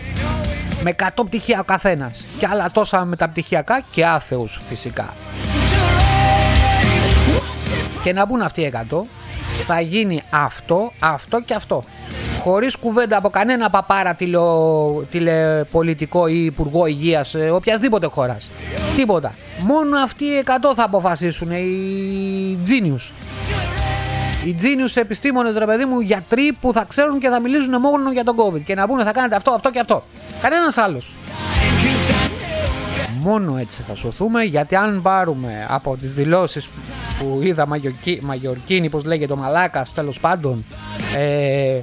Με 0.83 0.91
100 0.91 1.25
πτυχία 1.25 1.61
ο 1.61 1.65
καθένας. 1.65 2.25
Και 2.39 2.47
άλλα 2.47 2.71
τόσα 2.71 3.05
μεταπτυχιακά 3.05 3.85
και 3.91 4.07
άθεους 4.07 4.61
φυσικά. 4.69 5.15
Και 8.03 8.13
να 8.13 8.27
μπουν 8.27 8.41
αυτοί 8.41 8.61
οι 8.61 8.65
100 8.65 9.07
θα 9.67 9.81
γίνει 9.81 10.23
αυτό, 10.31 10.93
αυτό 10.99 11.41
και 11.41 11.55
αυτό 11.55 11.85
χωρίς 12.45 12.77
κουβέντα 12.77 13.17
από 13.17 13.31
κανένα 13.31 13.71
παπάρα 13.71 14.15
τηλεο, 14.15 15.07
τηλεπολιτικό 15.11 16.27
ή 16.27 16.45
υπουργό 16.45 16.87
υγείας 16.87 17.35
ε, 17.35 17.51
οποιασδήποτε 17.51 18.07
χώρας. 18.07 18.51
Τίποτα. 18.97 19.35
Μόνο 19.65 19.99
αυτοί 19.99 20.25
οι 20.25 20.45
100 20.47 20.51
θα 20.75 20.85
αποφασίσουν, 20.85 21.51
οι 21.51 22.59
genius. 22.67 23.13
Οι 24.45 24.57
genius 24.61 24.93
επιστήμονες, 24.95 25.57
ρε 25.57 25.65
παιδί 25.65 25.85
μου, 25.85 26.01
γιατροί 26.01 26.57
που 26.61 26.73
θα 26.73 26.85
ξέρουν 26.89 27.21
και 27.21 27.29
θα 27.29 27.41
μιλήσουν 27.41 27.81
μόνο 27.81 28.13
για 28.13 28.25
τον 28.25 28.37
COVID. 28.37 28.61
Και 28.61 28.75
να 28.75 28.87
πούνε 28.87 29.05
θα 29.05 29.13
κάνετε 29.13 29.37
αυτό, 29.37 29.51
αυτό 29.51 29.71
και 29.71 29.79
αυτό. 29.79 30.03
Κανένας 30.43 30.77
άλλος. 30.77 31.13
Μόνο 33.21 33.57
έτσι 33.57 33.83
θα 33.83 33.95
σωθούμε 33.95 34.43
γιατί 34.43 34.77
αν 34.77 35.03
πάρουμε 35.03 35.67
από 35.69 35.97
τις 35.97 36.15
δηλώσεις 36.15 36.69
που 37.19 37.41
είδα 37.43 37.67
Μαγιορκίνη, 38.23 38.89
πως 38.89 39.05
λέγεται 39.05 39.33
ο 39.33 39.37
Μαλάκας 39.37 39.93
τέλος 39.93 40.21
πάντων 40.21 40.65
ε, 41.17 41.81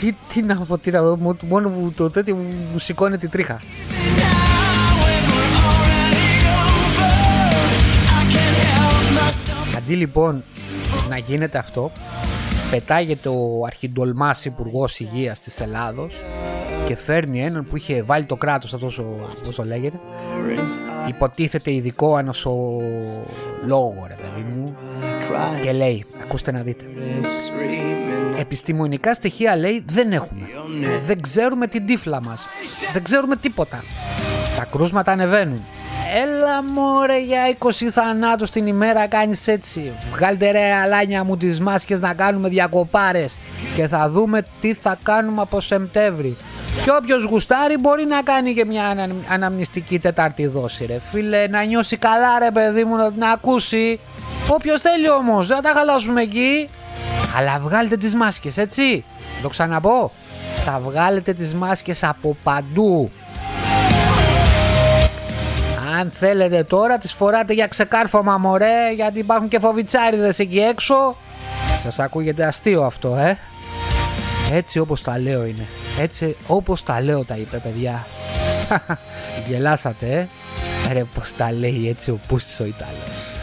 τι, 0.00 0.14
τι 0.32 0.42
να 0.42 0.56
πω, 0.56 0.78
τι 0.78 0.90
να 0.90 1.00
πω, 1.00 1.36
μόνο 1.48 1.68
που 1.68 1.92
το 1.96 2.10
τέτοιο 2.10 2.34
μου 2.72 2.78
σηκώνει 2.78 3.18
τη 3.18 3.28
τρίχα. 3.28 3.60
Αντί 9.76 9.94
λοιπόν 9.94 10.42
να 11.08 11.18
γίνεται 11.18 11.58
αυτό, 11.58 11.90
πετάγεται 12.70 13.28
ο 13.28 13.64
αρχιντολμάς 13.66 14.44
υπουργός 14.44 15.00
υγείας 15.00 15.40
της 15.40 15.60
Ελλάδος 15.60 16.20
και 16.86 16.96
φέρνει 16.96 17.44
έναν 17.44 17.64
που 17.64 17.76
είχε 17.76 18.02
βάλει 18.02 18.24
το 18.24 18.36
κράτος 18.36 18.74
αυτό 18.74 18.86
όσο 19.48 19.64
λέγεται. 19.64 20.00
Υποτίθεται 21.08 21.72
ειδικό 21.72 22.16
ανοσολόγο 22.16 24.04
ρε 24.06 24.14
παιδί 24.14 24.46
μου. 24.56 24.74
Και 25.62 25.72
λέει 25.72 26.04
ακούστε 26.22 26.52
να 26.52 26.62
δείτε 26.62 26.84
επιστημονικά 28.48 29.14
στοιχεία 29.14 29.56
λέει 29.56 29.84
δεν 29.86 30.12
έχουμε. 30.12 30.46
Δεν 31.06 31.20
ξέρουμε 31.20 31.66
την 31.66 31.86
τύφλα 31.86 32.22
μας. 32.22 32.46
Δεν 32.92 33.02
ξέρουμε 33.02 33.36
τίποτα. 33.36 33.84
Τα 34.56 34.64
κρούσματα 34.64 35.12
ανεβαίνουν. 35.12 35.64
Έλα 36.14 36.62
μωρέ 36.62 37.20
για 37.20 37.40
20 37.58 37.70
θανάτους 37.90 38.50
την 38.50 38.66
ημέρα 38.66 39.06
κάνεις 39.06 39.46
έτσι. 39.46 39.92
Βγάλτε 40.12 40.50
ρε 40.50 40.72
αλάνια 40.72 41.24
μου 41.24 41.36
τις 41.36 41.60
μάσκες 41.60 42.00
να 42.00 42.14
κάνουμε 42.14 42.48
διακοπάρες. 42.48 43.38
Και 43.76 43.88
θα 43.88 44.08
δούμε 44.08 44.44
τι 44.60 44.74
θα 44.74 44.98
κάνουμε 45.02 45.40
από 45.42 45.60
Σεπτέμβρη. 45.60 46.36
Και 46.84 46.90
όποιος 46.90 47.24
γουστάρει 47.24 47.78
μπορεί 47.78 48.04
να 48.04 48.22
κάνει 48.22 48.54
και 48.54 48.64
μια 48.64 49.10
αναμνηστική 49.28 49.98
τετάρτη 49.98 50.46
δόση 50.46 50.86
ρε. 50.86 51.00
Φίλε 51.10 51.46
Να 51.46 51.62
νιώσει 51.62 51.96
καλά 51.96 52.38
ρε 52.38 52.50
παιδί 52.50 52.84
μου 52.84 52.96
να 52.96 53.12
την 53.12 53.24
ακούσει. 53.24 54.00
Όποιος 54.48 54.80
θέλει 54.80 55.10
όμως 55.10 55.46
δεν 55.46 55.62
τα 55.62 55.72
χαλάσουμε 55.74 56.22
εκεί 56.22 56.68
Αλλά 57.36 57.58
βγάλετε 57.58 57.96
τις 57.96 58.14
μάσκες 58.14 58.56
έτσι 58.56 59.04
Το 59.42 59.48
ξαναπώ 59.48 60.10
Θα 60.64 60.80
βγάλετε 60.82 61.32
τις 61.32 61.54
μάσκες 61.54 62.04
από 62.04 62.36
παντού 62.42 63.10
αν 65.98 66.10
θέλετε 66.10 66.64
τώρα 66.64 66.98
τις 66.98 67.12
φοράτε 67.12 67.52
για 67.52 67.66
ξεκάρφωμα 67.66 68.36
μωρέ 68.38 68.92
γιατί 68.94 69.18
υπάρχουν 69.18 69.48
και 69.48 69.58
φοβιτσάριδες 69.58 70.38
εκεί 70.38 70.58
έξω. 70.58 71.16
Σας 71.82 71.98
ακούγεται 71.98 72.44
αστείο 72.44 72.82
αυτό 72.82 73.16
ε. 73.16 73.38
Έτσι 74.52 74.78
όπως 74.78 75.02
τα 75.02 75.18
λέω 75.18 75.44
είναι. 75.44 75.66
Έτσι 75.98 76.36
όπως 76.46 76.82
τα 76.82 77.00
λέω 77.00 77.24
τα 77.24 77.36
είπε 77.36 77.56
παιδιά. 77.56 78.06
Γελάσατε 79.48 80.28
ε. 80.88 80.92
Ρε 80.92 81.04
πως 81.14 81.34
τα 81.36 81.52
λέει 81.52 81.88
έτσι 81.88 82.10
ο 82.10 82.18
Πούστης 82.28 82.60
ο 82.60 82.64
Ιταλός. 82.64 83.37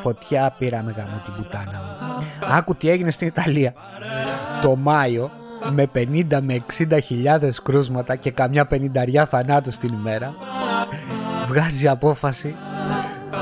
Φωτιά 0.00 0.54
πήραμε 0.58 0.94
γάμο 0.96 1.20
την 1.24 1.34
πουτάνα 1.36 1.80
μου. 1.82 2.24
Άκου 2.52 2.74
τι 2.74 2.88
έγινε 2.88 3.10
στην 3.10 3.26
Ιταλία. 3.26 3.72
Το 4.62 4.76
Μάιο 4.76 5.30
με 5.72 5.90
50 5.94 6.38
με 6.42 6.64
60 6.90 6.98
χιλιάδες 7.04 7.62
κρούσματα 7.62 8.16
και 8.16 8.30
καμιά 8.30 8.66
πενηνταριά 8.66 9.26
θανάτου 9.26 9.70
την 9.70 9.92
ημέρα 9.92 10.34
βγάζει 11.48 11.88
απόφαση 11.88 12.54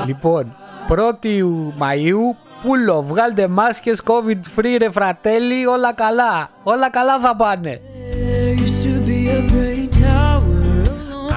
λοιπόν 0.05 0.55
1η 0.89 1.41
Μαΐου 1.79 2.35
πουλο 2.63 3.03
βγάλτε 3.03 3.47
μάσκες 3.47 4.01
covid 4.05 4.59
free 4.59 4.75
ρε 4.77 4.91
φρατέλη 4.91 5.65
όλα 5.65 5.93
καλά 5.93 6.49
όλα 6.63 6.89
καλά 6.89 7.19
θα 7.19 7.35
πάνε 7.35 7.79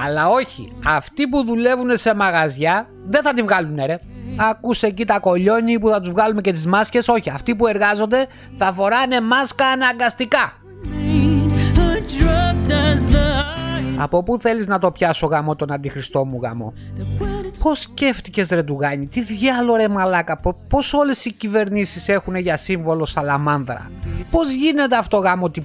αλλά 0.05 0.29
όχι 0.29 0.73
αυτοί 0.87 1.29
που 1.29 1.45
δουλεύουν 1.45 1.97
σε 1.97 2.15
μαγαζιά 2.15 2.87
δεν 3.07 3.23
θα 3.23 3.33
τη 3.33 3.43
βγάλουν 3.43 3.77
ρε 3.87 3.99
Ακούσε 4.37 4.87
εκεί 4.87 5.05
τα 5.05 5.19
κολλιόνι 5.19 5.79
που 5.79 5.89
θα 5.89 6.01
τους 6.01 6.13
βγάλουμε 6.13 6.41
και 6.41 6.53
τις 6.53 6.67
μάσκες. 6.67 7.09
Όχι, 7.09 7.31
αυτοί 7.31 7.57
που 7.57 7.67
εργάζονται 7.67 8.27
θα 8.57 8.73
φοράνε 8.73 9.21
μάσκα 9.21 9.67
αναγκαστικά. 9.67 10.53
Από 13.97 14.23
πού 14.23 14.39
θέλεις 14.39 14.67
να 14.67 14.79
το 14.79 14.93
πιάσω 14.93 15.27
γαμό 15.27 15.57
τον 15.57 15.73
αντιχριστό 15.73 16.25
μου 16.25 16.39
γαμό; 16.43 16.73
Πώς 17.63 17.81
σκέφτηκες 17.81 18.49
ρε 18.49 18.63
Ντουγάνι, 18.63 19.07
τι 19.07 19.23
διάλο 19.23 19.77
ρε 19.77 19.89
μαλάκα, 19.89 20.41
πώς 20.69 20.93
όλες 20.93 21.25
οι 21.25 21.33
κυβερνήσεις 21.33 22.09
έχουν 22.09 22.35
για 22.35 22.57
σύμβολο 22.57 23.05
σαλαμάνδρα; 23.05 23.91
Πώς 24.31 24.51
γίνεται 24.51 24.97
αυτό 24.97 25.17
γάμο 25.17 25.51
την... 25.51 25.65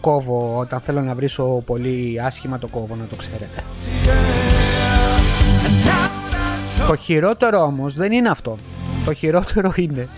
κόβω 0.00 0.58
όταν 0.58 0.80
θέλω 0.80 1.00
να 1.00 1.14
βρίσω 1.14 1.62
πολύ 1.66 2.20
άσχημα 2.24 2.58
το 2.58 2.68
κόβω 2.68 2.94
να 2.94 3.04
το 3.04 3.16
ξέρετε. 3.16 3.62
Το 6.86 6.96
χειρότερο 6.96 7.62
όμως 7.62 7.94
δεν 7.94 8.12
είναι 8.12 8.28
αυτό. 8.28 8.56
Το 9.04 9.12
χειρότερο 9.12 9.72
είναι 9.76 10.08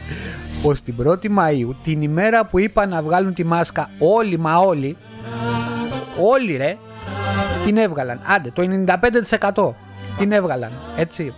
πως 0.63 0.83
την 0.83 0.95
1η 1.07 1.25
Μαΐου 1.25 1.75
την 1.83 2.03
ημέρα 2.03 2.47
που 2.47 2.59
είπα 2.59 2.87
να 2.87 3.03
βγάλουν 3.03 3.35
τη 3.35 3.45
μάσκα 3.45 3.91
όλοι 3.99 4.39
μα 4.39 4.57
όλοι 4.57 4.97
όλοι 6.21 6.57
ρε 6.57 6.77
την 7.65 7.77
έβγαλαν. 7.77 8.21
Άντε 8.27 8.51
το 8.51 8.63
95% 9.53 9.73
την 10.19 10.33
έβγαλαν 10.33 10.73
έτσι. 10.97 11.35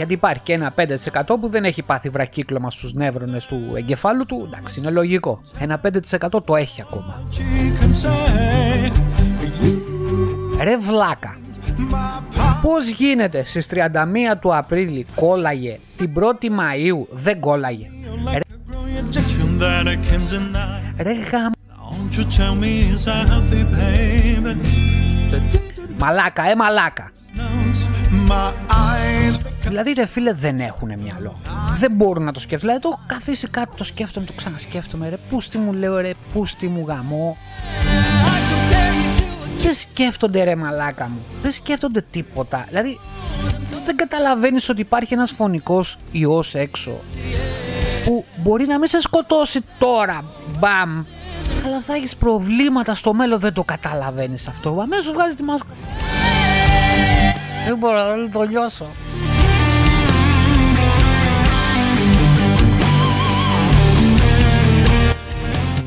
Γιατί 0.00 0.14
υπάρχει 0.14 0.42
και 0.42 0.52
ένα 0.52 0.74
5% 0.76 1.36
που 1.40 1.48
δεν 1.48 1.64
έχει 1.64 1.82
πάθει 1.82 2.08
βρακύκλωμα 2.08 2.70
στους 2.70 2.94
νεύρονες 2.94 3.46
του 3.46 3.72
εγκεφάλου 3.74 4.24
του. 4.26 4.48
Εντάξει, 4.52 4.80
είναι 4.80 4.90
λογικό. 4.90 5.40
Ένα 5.58 5.80
5% 6.32 6.44
το 6.44 6.56
έχει 6.56 6.80
ακόμα. 6.80 7.22
Ρε 10.62 10.76
βλάκα. 10.76 11.38
Πώς 12.62 12.88
γίνεται 12.88 13.44
στις 13.46 13.66
31 13.70 13.76
του 14.40 14.56
Απρίλη 14.56 15.06
κόλλαγε, 15.14 15.78
την 15.96 16.12
1η 16.16 16.46
Μαΐου 16.46 17.06
δεν 17.10 17.40
κόλλαγε; 17.40 17.90
Ρε, 18.32 18.38
Ρε 21.02 21.12
γαμ... 21.12 21.52
Μαλάκα, 25.98 26.50
ε 26.50 26.54
μαλάκα. 26.54 27.12
Δηλαδή 29.62 29.92
ρε 29.92 30.06
φίλε 30.06 30.32
δεν 30.32 30.60
έχουν 30.60 30.98
μυαλό. 31.02 31.40
Δεν 31.76 31.92
μπορούν 31.92 32.24
να 32.24 32.32
το 32.32 32.40
σκέφτουν. 32.40 32.68
Δηλαδή 32.68 32.88
το 32.88 33.00
καθίσει 33.06 33.48
κάτι 33.48 33.76
το 33.76 33.84
σκέφτομαι, 33.84 34.26
το 34.26 34.32
ξανασκέφτομαι. 34.36 35.08
Ρε 35.08 35.16
πούστη 35.30 35.58
μου 35.58 35.72
λέω 35.72 36.00
ρε 36.00 36.10
πούστη 36.32 36.68
μου 36.68 36.84
γαμό. 36.88 37.36
Δεν 39.58 39.74
σκέφτονται 39.74 40.44
ρε 40.44 40.56
μαλάκα 40.56 41.08
μου. 41.08 41.18
Δεν 41.42 41.52
σκέφτονται 41.52 42.04
τίποτα. 42.10 42.64
Δηλαδή 42.68 42.98
δεν 43.84 43.96
καταλαβαίνεις 43.96 44.68
ότι 44.68 44.80
υπάρχει 44.80 45.14
ένας 45.14 45.30
φωνικός 45.30 45.96
ιός 46.10 46.54
έξω 46.54 47.00
που 48.04 48.24
μπορεί 48.36 48.66
να 48.66 48.78
μην 48.78 48.88
σε 48.88 49.00
σκοτώσει 49.00 49.60
τώρα. 49.78 50.24
Μπαμ. 50.58 51.04
Αλλά 51.66 51.80
θα 51.86 51.94
έχεις 51.94 52.16
προβλήματα 52.16 52.94
στο 52.94 53.14
μέλλον 53.14 53.40
δεν 53.40 53.52
το 53.52 53.64
καταλαβαίνεις 53.64 54.46
αυτό. 54.46 54.78
Αμέσως 54.80 55.12
βγάζεις 55.12 55.36
τη 55.36 55.42
μάσκα. 55.42 55.66
Δεν 57.66 57.78
μπορώ 57.78 58.16
να 58.16 58.30
το 58.30 58.42
λιώσω. 58.42 58.86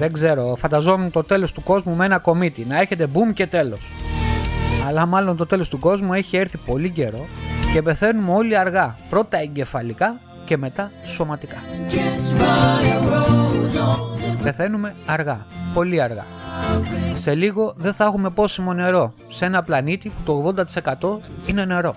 Δεν 0.03 0.13
ξέρω, 0.13 0.55
φανταζόμουν 0.57 1.11
το 1.11 1.23
τέλος 1.23 1.51
του 1.51 1.63
κόσμου 1.63 1.95
με 1.95 2.05
ένα 2.05 2.19
κομίτι. 2.19 2.65
Να 2.69 2.79
έχετε 2.79 3.07
boom 3.13 3.33
και 3.33 3.47
τέλος. 3.47 3.79
Αλλά 4.87 5.05
μάλλον 5.05 5.37
το 5.37 5.45
τέλος 5.45 5.69
του 5.69 5.79
κόσμου 5.79 6.13
έχει 6.13 6.37
έρθει 6.37 6.57
πολύ 6.57 6.89
καιρό 6.89 7.25
και 7.73 7.81
πεθαίνουμε 7.81 8.33
όλοι 8.33 8.57
αργά. 8.57 8.95
Πρώτα 9.09 9.37
εγκεφαλικά 9.37 10.19
και 10.45 10.57
μετά 10.57 10.91
σωματικά. 11.03 11.55
Πεθαίνουμε 14.43 14.95
αργά, 15.05 15.45
πολύ 15.73 16.01
αργά. 16.01 16.25
Σε 17.13 17.35
λίγο 17.35 17.73
δεν 17.77 17.93
θα 17.93 18.03
έχουμε 18.05 18.29
πόσιμο 18.29 18.73
νερό 18.73 19.13
σε 19.29 19.45
ένα 19.45 19.63
πλανήτη 19.63 20.09
που 20.09 20.23
το 20.23 20.53
80% 20.99 21.19
είναι 21.47 21.65
νερό. 21.65 21.95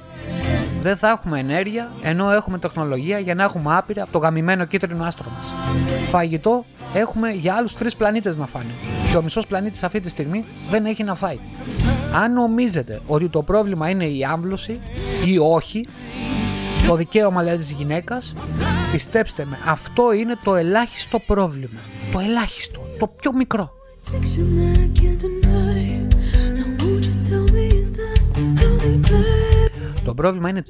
Δεν 0.86 0.96
θα 0.96 1.08
έχουμε 1.08 1.38
ενέργεια 1.38 1.90
ενώ 2.02 2.30
έχουμε 2.32 2.58
τεχνολογία 2.58 3.18
για 3.18 3.34
να 3.34 3.42
έχουμε 3.42 3.76
άπειρα 3.76 4.02
από 4.02 4.12
το 4.12 4.18
γαμημένο 4.18 4.64
κίτρινο 4.64 5.04
άστρο 5.04 5.26
μας. 5.36 5.52
Φαγητό 6.10 6.64
έχουμε 6.94 7.30
για 7.30 7.54
άλλους 7.54 7.74
τρεις 7.74 7.96
πλανήτες 7.96 8.36
να 8.36 8.46
φάνε 8.46 8.70
και 9.10 9.16
ο 9.16 9.22
μισός 9.22 9.46
πλανήτης 9.46 9.82
αυτή 9.82 10.00
τη 10.00 10.08
στιγμή 10.08 10.42
δεν 10.70 10.86
έχει 10.86 11.04
να 11.04 11.14
φάει. 11.14 11.38
Αν 12.14 12.32
νομίζετε 12.32 13.00
ότι 13.06 13.28
το 13.28 13.42
πρόβλημα 13.42 13.88
είναι 13.88 14.04
η 14.04 14.24
άμβλωση 14.24 14.80
ή 15.24 15.38
όχι, 15.38 15.86
το 16.86 16.94
δικαίωμα 16.94 17.40
δηλαδή 17.42 17.58
της 17.58 17.70
γυναίκας, 17.70 18.34
πιστέψτε 18.92 19.44
με, 19.44 19.58
αυτό 19.66 20.12
είναι 20.12 20.36
το 20.44 20.54
ελάχιστο 20.54 21.18
πρόβλημα. 21.18 21.80
Το 22.12 22.18
ελάχιστο, 22.18 22.80
το 22.98 23.06
πιο 23.06 23.32
μικρό. 23.34 23.70
Fiction 24.12 24.48
that 24.58 24.78
I 24.84 24.88
can't 24.98 25.18
deny. 25.24 25.82
Now 26.56 26.68
won't 26.80 27.04
you 27.08 27.14
tell 27.28 27.46
me 27.54 27.66
is 27.82 27.90
that 27.98 28.18
how 28.60 28.72
they 28.82 28.96
play? 29.08 29.45
Το 30.06 30.14
πρόβλημα 30.14 30.48
είναι 30.48 30.64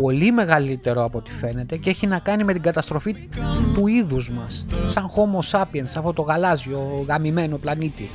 πολύ 0.00 0.32
μεγαλύτερο 0.32 1.04
από 1.04 1.18
ό,τι 1.18 1.30
φαίνεται 1.30 1.76
και 1.76 1.90
έχει 1.90 2.06
να 2.06 2.18
κάνει 2.18 2.44
με 2.44 2.52
την 2.52 2.62
καταστροφή 2.62 3.28
του 3.74 3.86
είδους 3.86 4.30
μας. 4.30 4.66
Σαν 4.88 5.04
Homo 5.14 5.58
sapiens, 5.58 5.84
σε 5.84 5.98
αυτό 5.98 6.12
το 6.12 6.22
γαλάζιο 6.22 7.04
γαμημένο 7.08 7.56
πλανήτη. 7.56 8.08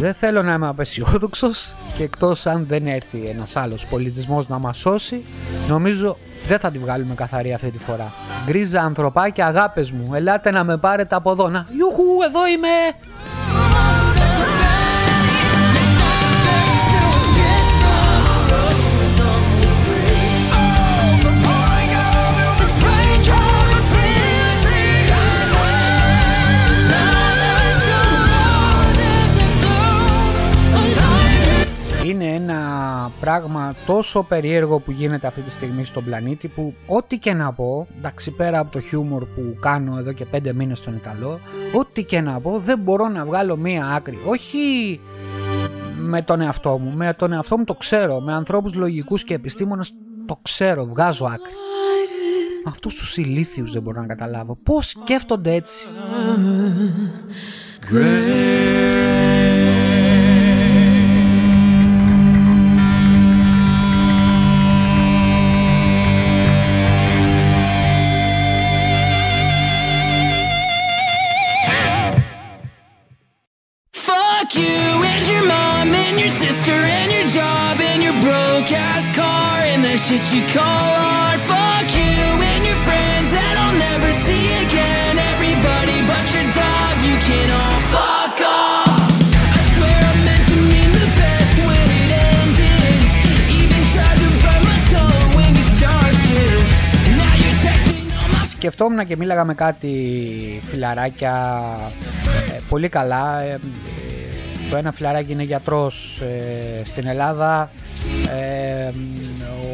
Δεν 0.00 0.14
θέλω 0.14 0.42
να 0.42 0.52
είμαι 0.52 0.68
απεσιόδοξος 0.68 1.74
και 1.96 2.02
εκτός 2.02 2.46
αν 2.46 2.66
δεν 2.66 2.86
έρθει 2.86 3.18
ένας 3.24 3.56
άλλος 3.56 3.86
πολιτισμός 3.86 4.48
να 4.48 4.58
μας 4.58 4.78
σώσει, 4.78 5.24
νομίζω 5.68 6.16
δεν 6.46 6.58
θα 6.58 6.70
τη 6.70 6.78
βγάλουμε 6.78 7.14
καθαρή 7.14 7.52
αυτή 7.52 7.70
τη 7.70 7.78
φορά. 7.78 8.12
Γκρίζα 8.46 8.80
ανθρωπάκια, 8.80 9.46
αγάπες 9.46 9.90
μου, 9.90 10.14
ελάτε 10.14 10.50
να 10.50 10.64
με 10.64 10.76
πάρετε 10.76 11.14
από 11.14 11.30
εδώ. 11.30 11.48
Να, 11.48 11.66
ιουχου, 11.78 12.22
εδώ 12.28 12.46
είμαι! 12.46 12.68
Πράγμα 33.20 33.74
τόσο 33.86 34.22
περίεργο 34.22 34.78
που 34.78 34.90
γίνεται 34.90 35.26
αυτή 35.26 35.40
τη 35.40 35.50
στιγμή 35.50 35.84
στον 35.84 36.04
πλανήτη 36.04 36.48
που 36.48 36.74
ό,τι 36.86 37.18
και 37.18 37.32
να 37.34 37.52
πω, 37.52 37.86
εντάξει 37.98 38.30
πέρα 38.30 38.58
από 38.58 38.72
το 38.72 38.80
χιούμορ 38.80 39.24
που 39.24 39.56
κάνω 39.60 39.98
εδώ 39.98 40.12
και 40.12 40.24
πέντε 40.24 40.52
μήνες 40.52 40.78
στον 40.78 40.94
Ιταλό, 40.94 41.40
ό,τι 41.74 42.04
και 42.04 42.20
να 42.20 42.40
πω 42.40 42.58
δεν 42.64 42.78
μπορώ 42.78 43.08
να 43.08 43.24
βγάλω 43.24 43.56
μία 43.56 43.86
άκρη. 43.86 44.18
Όχι 44.24 45.00
με 45.98 46.22
τον 46.22 46.40
εαυτό 46.40 46.78
μου, 46.78 46.96
με 46.96 47.14
τον 47.14 47.32
εαυτό 47.32 47.58
μου 47.58 47.64
το 47.64 47.74
ξέρω, 47.74 48.20
με 48.20 48.32
ανθρώπους 48.32 48.74
λογικούς 48.74 49.24
και 49.24 49.34
επιστήμονες 49.34 49.92
το 50.26 50.38
ξέρω, 50.42 50.86
βγάζω 50.86 51.24
άκρη. 51.24 51.52
Αυτούς 52.68 52.94
τους 52.94 53.16
ηλίθιους 53.16 53.72
δεν 53.72 53.82
μπορώ 53.82 54.00
να 54.00 54.06
καταλάβω. 54.06 54.58
Πώς 54.62 54.88
σκέφτονται 54.88 55.54
έτσι; 55.54 55.86
Fuck 57.90 59.39
and 80.10 80.20
the 80.20 80.24
shit 80.24 80.34
you 80.34 80.42
call 80.54 80.90
art. 80.96 81.40
Fuck 81.40 81.88
you 81.94 82.22
and 82.50 82.62
your 82.66 82.80
friends 82.86 83.28
that 83.36 83.54
I'll 83.62 83.78
never 83.88 84.10
see 84.24 84.46
again. 84.64 85.14
Everybody 85.32 85.96
but 86.10 86.26
your 86.34 86.46
dog, 86.60 86.94
you 87.08 87.16
can 87.26 87.48
all 87.60 87.80
fuck 87.94 88.38
off. 88.58 89.10
I 89.54 89.60
swear 89.74 90.00
I 90.10 90.14
meant 90.26 90.44
to 90.50 90.58
mean 90.72 90.90
the 91.00 91.08
best 91.20 91.54
when 91.68 91.86
it 92.00 92.10
ended. 92.34 93.00
Even 93.60 93.82
tried 93.94 94.18
to 94.22 94.28
bite 94.44 94.64
my 94.70 94.78
tongue 94.92 95.32
when 95.38 95.50
you 95.58 95.66
started. 95.78 96.58
Now 97.18 97.34
you're 97.42 97.58
texting 97.66 98.08
all 98.18 98.28
my 98.34 98.46
Σκεφτόμουν 98.56 99.06
και 99.06 99.16
μίλαγα 99.16 99.44
με 99.44 99.54
κάτι 99.54 99.92
φιλαράκια 100.66 101.34
ε, 102.54 102.58
πολύ 102.68 102.88
καλά. 102.88 103.40
Ε, 103.40 103.52
ε, 103.52 103.58
το 104.70 104.76
ένα 104.76 104.92
φιλαράκι 104.92 105.32
είναι 105.32 105.42
γιατρός 105.42 106.20
ε, 106.20 106.84
στην 106.84 107.06
Ελλάδα. 107.06 107.70
Ε, 108.30 108.90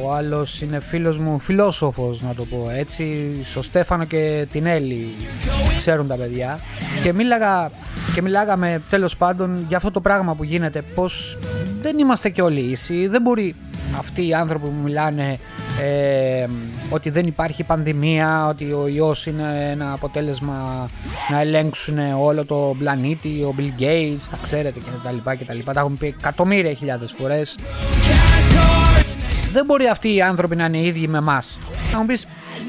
ο 0.05 0.12
άλλος 0.12 0.61
είναι 0.61 0.81
φίλος 0.81 1.19
μου, 1.19 1.38
φιλόσοφος 1.38 2.23
να 2.23 2.35
το 2.35 2.45
πω 2.45 2.71
έτσι. 2.71 3.35
Στο 3.45 3.62
Στέφανο 3.62 4.05
και 4.05 4.47
την 4.53 4.66
Έλλη 4.66 5.14
ξέρουν 5.79 6.07
τα 6.07 6.14
παιδιά. 6.14 6.59
Και 7.03 7.12
μίλαγα 7.12 7.71
και 8.14 8.23
μιλάγαμε 8.23 8.83
τέλος 8.90 9.16
πάντων 9.16 9.64
για 9.69 9.77
αυτό 9.77 9.90
το 9.90 10.01
πράγμα 10.01 10.35
που 10.35 10.45
γίνεται 10.45 10.83
πως 10.95 11.38
δεν 11.81 11.99
είμαστε 11.99 12.29
και 12.29 12.42
όλοι 12.42 12.61
ίσοι 12.61 13.07
δεν 13.07 13.23
μπορεί 13.23 13.55
αυτοί 13.99 14.27
οι 14.27 14.35
άνθρωποι 14.35 14.66
που 14.66 14.81
μιλάνε 14.85 15.38
ε, 15.83 16.47
ότι 16.90 17.11
δεν 17.11 17.27
υπάρχει 17.27 17.62
πανδημία 17.62 18.47
ότι 18.49 18.64
ο 18.64 18.88
ιός 18.88 19.27
είναι 19.27 19.69
ένα 19.73 19.92
αποτέλεσμα 19.92 20.88
να 21.31 21.40
ελέγξουν 21.40 21.99
όλο 22.21 22.47
το 22.47 22.75
πλανήτη 22.79 23.29
ο 23.29 23.55
Bill 23.59 23.83
Gates 23.83 24.27
τα 24.31 24.38
ξέρετε 24.42 24.79
και 24.79 24.90
τα 25.05 25.11
λοιπά 25.11 25.35
και 25.35 25.45
τα 25.45 25.55
λοιπά 25.55 25.73
τα 25.73 25.81
έχουμε 25.81 25.97
πει 25.97 26.07
εκατομμύρια 26.07 26.73
χιλιάδες 26.73 27.12
φορές 27.19 27.55
δεν 29.57 29.64
μπορεί 29.64 29.87
αυτοί 29.87 30.14
οι 30.14 30.23
άνθρωποι 30.23 30.57
να 30.57 30.64
είναι 30.64 30.79
οι 30.79 30.87
ίδιοι 30.87 31.09
με 31.09 31.19
εμάς. 31.19 31.59
Να 31.92 31.99
μου 31.99 32.07
πεις, 32.07 32.27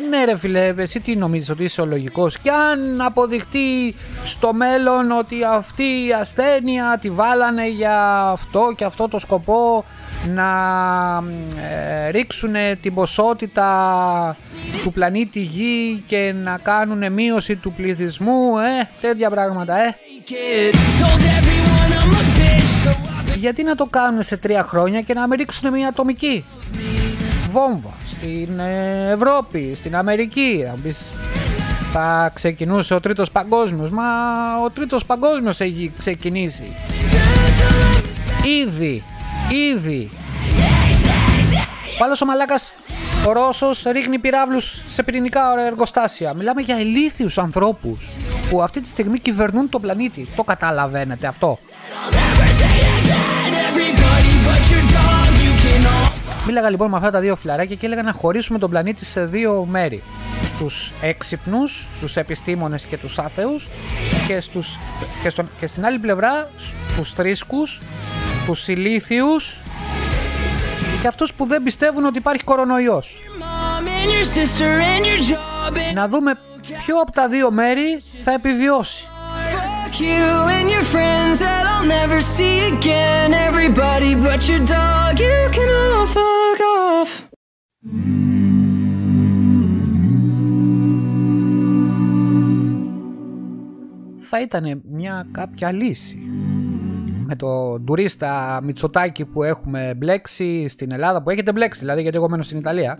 ναι, 0.10 0.26
ρε 0.26 0.38
φιλέ, 0.38 0.73
εσύ 0.78 1.00
τι 1.00 1.15
νομίζεις 1.15 1.50
ότι 1.50 1.63
είσαι 1.63 1.82
ο 1.82 1.86
λογικός; 1.86 2.39
Και 2.39 2.50
αν 2.50 3.02
αποδειχτεί 3.02 3.95
στο 4.23 4.54
μέλλον 4.54 5.12
ότι 5.12 5.36
αυτή 5.43 5.84
η 5.84 6.13
ασθένεια 6.19 6.97
τη 7.02 7.10
βάλανε 7.10 7.67
για 7.67 8.19
αυτό 8.19 8.73
και 8.78 8.84
αυτό 8.84 9.08
το 9.08 9.19
σκοπό 9.19 9.86
να 10.34 10.50
ε, 11.71 12.10
ρίξουν 12.10 12.54
την 12.82 12.93
ποσότητα 12.93 14.36
του 14.84 14.91
πλανήτη 14.91 15.39
Γη 15.39 16.04
και 16.08 16.34
να 16.43 16.60
κάνουν 16.63 17.12
μείωση 17.13 17.56
του 17.56 17.73
πληθυσμού, 17.73 18.58
ε, 18.58 18.89
τέτοια 19.02 19.30
πράγματα, 19.30 19.78
ε. 19.78 19.95
Γιατί 23.38 23.63
να 23.63 23.76
το 23.76 23.86
κάνουν 23.86 24.23
σε 24.23 24.38
τρία 24.38 24.63
χρόνια 24.63 25.02
και 25.02 25.13
να 25.13 25.28
με 25.28 25.36
ρίξουν 25.36 25.71
μια 25.71 25.88
ατομική 25.88 26.45
βόμβα 27.52 27.93
στην 28.06 28.60
ε, 28.60 29.12
Ευρώπη, 29.12 29.73
στην 29.76 29.95
Αμερική. 29.95 30.63
Θα 30.65 30.71
μου 30.71 30.80
πεις, 30.84 31.02
θα 31.91 32.32
ξεκινούσε 32.34 32.93
ο 32.93 33.00
τρίτος 33.00 33.32
παγκόσμιος. 33.32 33.89
Μα 33.89 34.04
ο 34.63 34.69
τρίτος 34.69 35.06
παγκόσμιος 35.06 35.60
έχει 35.60 35.91
ξεκινήσει. 35.97 36.76
Ήδη, 38.65 39.04
ήδη. 39.73 40.10
Ο 42.02 42.04
άλλος 42.04 42.21
ο 42.21 42.26
μαλάκας, 42.26 42.73
ο 43.28 43.32
Ρώσος 43.32 43.84
ρίχνει 43.84 44.19
πυράβλους 44.19 44.82
σε 44.88 45.04
πυρηνικά 45.04 45.41
εργοστάσια. 45.65 46.34
Μιλάμε 46.34 46.62
για 46.62 46.80
ηλίθιους 46.80 47.38
ανθρώπους 47.38 48.10
που 48.50 48.62
αυτή 48.62 48.82
τη 48.82 48.88
στιγμή 48.88 49.19
κυβερνούν 49.19 49.69
το 49.69 49.80
πλανήτη. 49.80 50.28
Το 50.36 50.43
καταλαβαίνετε 50.43 51.28
αυτό. 51.28 51.58
Μίλαγα 56.47 56.69
λοιπόν 56.69 56.89
με 56.89 56.97
αυτά 56.97 57.12
τα 57.12 57.19
δύο 57.19 57.36
φιλαράκια 57.36 57.75
και 57.75 57.86
έλεγα 57.86 58.03
να 58.03 58.13
χωρίσουμε 58.13 58.60
τον 58.60 58.69
πλανήτη 58.69 59.05
σε 59.05 59.25
δύο 59.25 59.65
μέρη. 59.69 60.03
Τους 60.60 60.91
έξυπνους, 61.01 61.88
στους 61.97 62.15
επιστήμονες 62.15 62.83
και 62.83 62.97
τους 62.97 63.19
άθεους 63.19 63.67
και, 64.27 64.39
στους, 64.39 64.77
και, 65.23 65.29
στον, 65.29 65.49
και 65.60 65.67
στην 65.67 65.86
άλλη 65.86 65.99
πλευρά 65.99 66.49
τους 66.97 67.13
θρήσκους, 67.13 67.81
τους 68.45 68.67
ηλίθιους 68.67 69.60
και 71.01 71.07
αυτούς 71.07 71.33
που 71.33 71.45
δεν 71.45 71.63
πιστεύουν 71.63 72.05
ότι 72.05 72.17
υπάρχει 72.17 72.43
κορονοϊός. 72.43 73.21
mom 73.39 73.86
and 73.86 74.10
your 74.10 74.25
sister 74.39 74.63
and 74.63 75.05
your 75.05 75.31
job 75.31 75.77
and 75.77 75.93
Να 75.93 76.07
δούμε 76.07 76.39
ποιο 76.86 76.99
από 77.01 77.12
τα 77.12 77.27
δύο 77.27 77.51
μέρη 77.51 78.01
θα 78.23 78.31
επιβιώσει. 78.31 79.07
Θα 94.19 94.41
ήταν 94.41 94.82
μια 94.91 95.28
κάποια 95.32 95.71
λύση. 95.71 96.17
Με 97.26 97.36
το 97.36 97.80
τουρίστα 97.80 98.60
Μητσοτάκη 98.63 99.26
που 99.26 99.43
έχουμε 99.43 99.93
μπλέξει 99.97 100.67
στην 100.67 100.91
Ελλάδα, 100.91 101.23
που 101.23 101.30
έχετε 101.30 101.52
μπλέξει 101.52 101.80
δηλαδή 101.80 102.02
γιατί 102.02 102.17
εγώ 102.17 102.30
μένω 102.30 102.43
στην 102.43 102.58
Ιταλία 102.58 103.00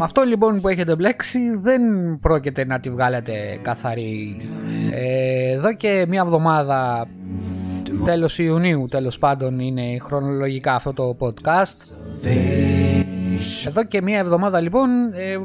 αυτό 0.00 0.22
λοιπόν 0.22 0.60
που 0.60 0.68
έχετε 0.68 0.96
μπλέξει 0.96 1.38
δεν 1.62 1.82
πρόκειται 2.20 2.64
να 2.64 2.80
τη 2.80 2.90
βγάλετε 2.90 3.58
καθαρή. 3.62 4.36
Ε, 4.92 5.50
εδώ 5.52 5.74
και 5.74 6.04
μία 6.08 6.20
εβδομάδα, 6.24 7.06
τέλος 8.04 8.38
Ιουνίου 8.38 8.86
τέλος 8.90 9.18
πάντων 9.18 9.58
είναι 9.58 9.82
χρονολογικά 10.02 10.74
αυτό 10.74 10.92
το 10.92 11.16
podcast. 11.18 11.96
Εδώ 13.66 13.84
και 13.84 14.02
μία 14.02 14.18
εβδομάδα 14.18 14.60
λοιπόν 14.60 14.88
ε, 15.12 15.38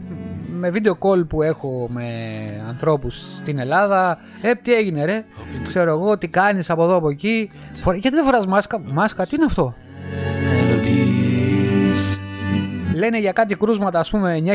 με 0.60 0.70
βίντεο 0.70 0.98
call 1.00 1.28
που 1.28 1.42
έχω 1.42 1.88
με 1.92 2.04
ανθρώπους 2.68 3.36
στην 3.42 3.60
Ελλάδα 3.60 4.18
Ε, 4.42 4.52
τι 4.54 4.74
έγινε 4.74 5.06
ρε, 5.06 5.24
ξέρω 5.62 5.90
εγώ, 5.92 6.18
τι 6.18 6.28
κάνεις 6.28 6.70
από 6.70 6.84
εδώ 6.84 6.96
από 6.96 7.10
εκεί 7.10 7.50
Φορ- 7.74 7.96
Γιατί 7.96 8.16
δεν 8.16 8.26
φοράς 8.26 8.46
μάσκα, 8.46 8.82
μάσκα, 8.92 9.26
τι 9.26 9.36
είναι 9.36 9.46
αυτό; 9.46 9.74
Λένε 13.00 13.20
για 13.20 13.32
κάτι 13.32 13.56
κρούσματα 13.56 14.00
ας 14.00 14.10
πούμε 14.10 14.38
9.000, 14.46 14.52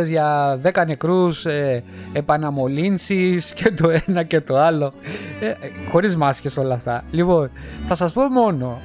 7.000 0.00 0.04
για 0.06 0.58
10 0.62 0.86
νεκρούς 0.86 1.44
ε, 1.44 1.82
επαναμολύνσεις 2.12 3.52
και 3.52 3.70
το 3.70 3.90
ένα 4.06 4.22
και 4.22 4.40
το 4.40 4.56
άλλο. 4.56 4.92
Ε, 5.40 5.46
ε, 5.46 5.54
χωρίς 5.90 6.16
μάσκες 6.16 6.56
όλα 6.56 6.74
αυτά. 6.74 7.04
Λοιπόν 7.10 7.50
θα 7.88 7.94
σας 7.94 8.12
πω 8.12 8.28
μόνο 8.28 8.80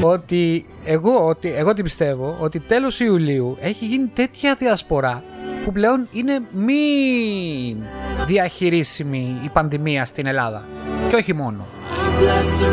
ότι 0.00 0.66
εγώ, 0.84 1.26
ότι 1.26 1.52
εγώ 1.56 1.72
τι 1.72 1.82
πιστεύω 1.82 2.36
ότι 2.40 2.58
τέλος 2.60 3.00
Ιουλίου 3.00 3.56
έχει 3.60 3.86
γίνει 3.86 4.10
τέτοια 4.14 4.54
διασπορά 4.54 5.22
που 5.64 5.72
πλέον 5.72 6.08
είναι 6.12 6.40
μη 6.52 7.76
διαχειρίσιμη 8.26 9.40
η 9.44 9.48
πανδημία 9.48 10.04
στην 10.04 10.26
Ελλάδα. 10.26 10.62
Και 11.08 11.16
όχι 11.16 11.34
μόνο. 11.34 11.64
Bless 12.20 12.66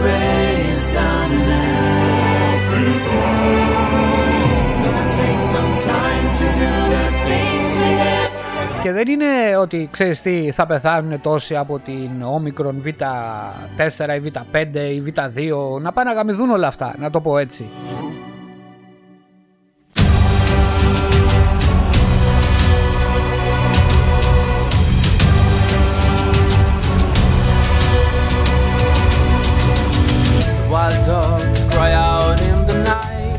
Και 8.83 8.91
δεν 8.91 9.07
είναι 9.07 9.57
ότι 9.59 9.87
ξέρεις 9.91 10.21
τι 10.21 10.51
θα 10.51 10.65
πεθάνουν 10.65 11.21
τόσοι 11.21 11.55
από 11.55 11.79
την 11.79 12.09
όμικρον 12.23 12.83
Β4 12.85 14.21
ή 14.23 14.31
Β5 14.33 14.75
ή 14.75 15.03
Β2 15.05 15.81
να 15.81 15.91
πάνε 15.91 16.09
να 16.09 16.15
γαμηθούν 16.15 16.49
όλα 16.49 16.67
αυτά, 16.67 16.95
να 16.99 17.09
το 17.09 17.21
πω 17.21 17.37
έτσι. 17.37 17.65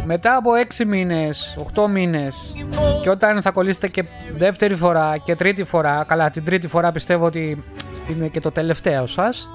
Μετά 0.06 0.36
από 0.36 0.50
6 0.78 0.84
μήνες, 0.86 1.56
8 1.74 1.88
μήνες 1.88 2.52
και 3.02 3.10
όταν 3.10 3.42
θα 3.42 3.50
κολλήσετε 3.50 3.88
και 3.88 4.04
δεύτερη 4.36 4.74
φορά 4.74 5.16
και 5.24 5.36
τρίτη 5.36 5.64
φορά, 5.64 6.04
καλά 6.06 6.30
την 6.30 6.44
τρίτη 6.44 6.66
φορά 6.66 6.92
πιστεύω 6.92 7.24
ότι 7.24 7.64
είναι 8.10 8.26
και 8.26 8.40
το 8.40 8.50
τελευταίο 8.50 9.06
σας. 9.06 9.48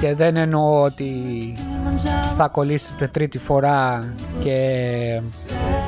Και 0.00 0.14
δεν 0.14 0.36
εννοώ 0.36 0.82
ότι 0.82 1.12
θα 2.36 2.48
κολλήσετε 2.48 3.06
τρίτη 3.08 3.38
φορά 3.38 4.04
και 4.42 4.58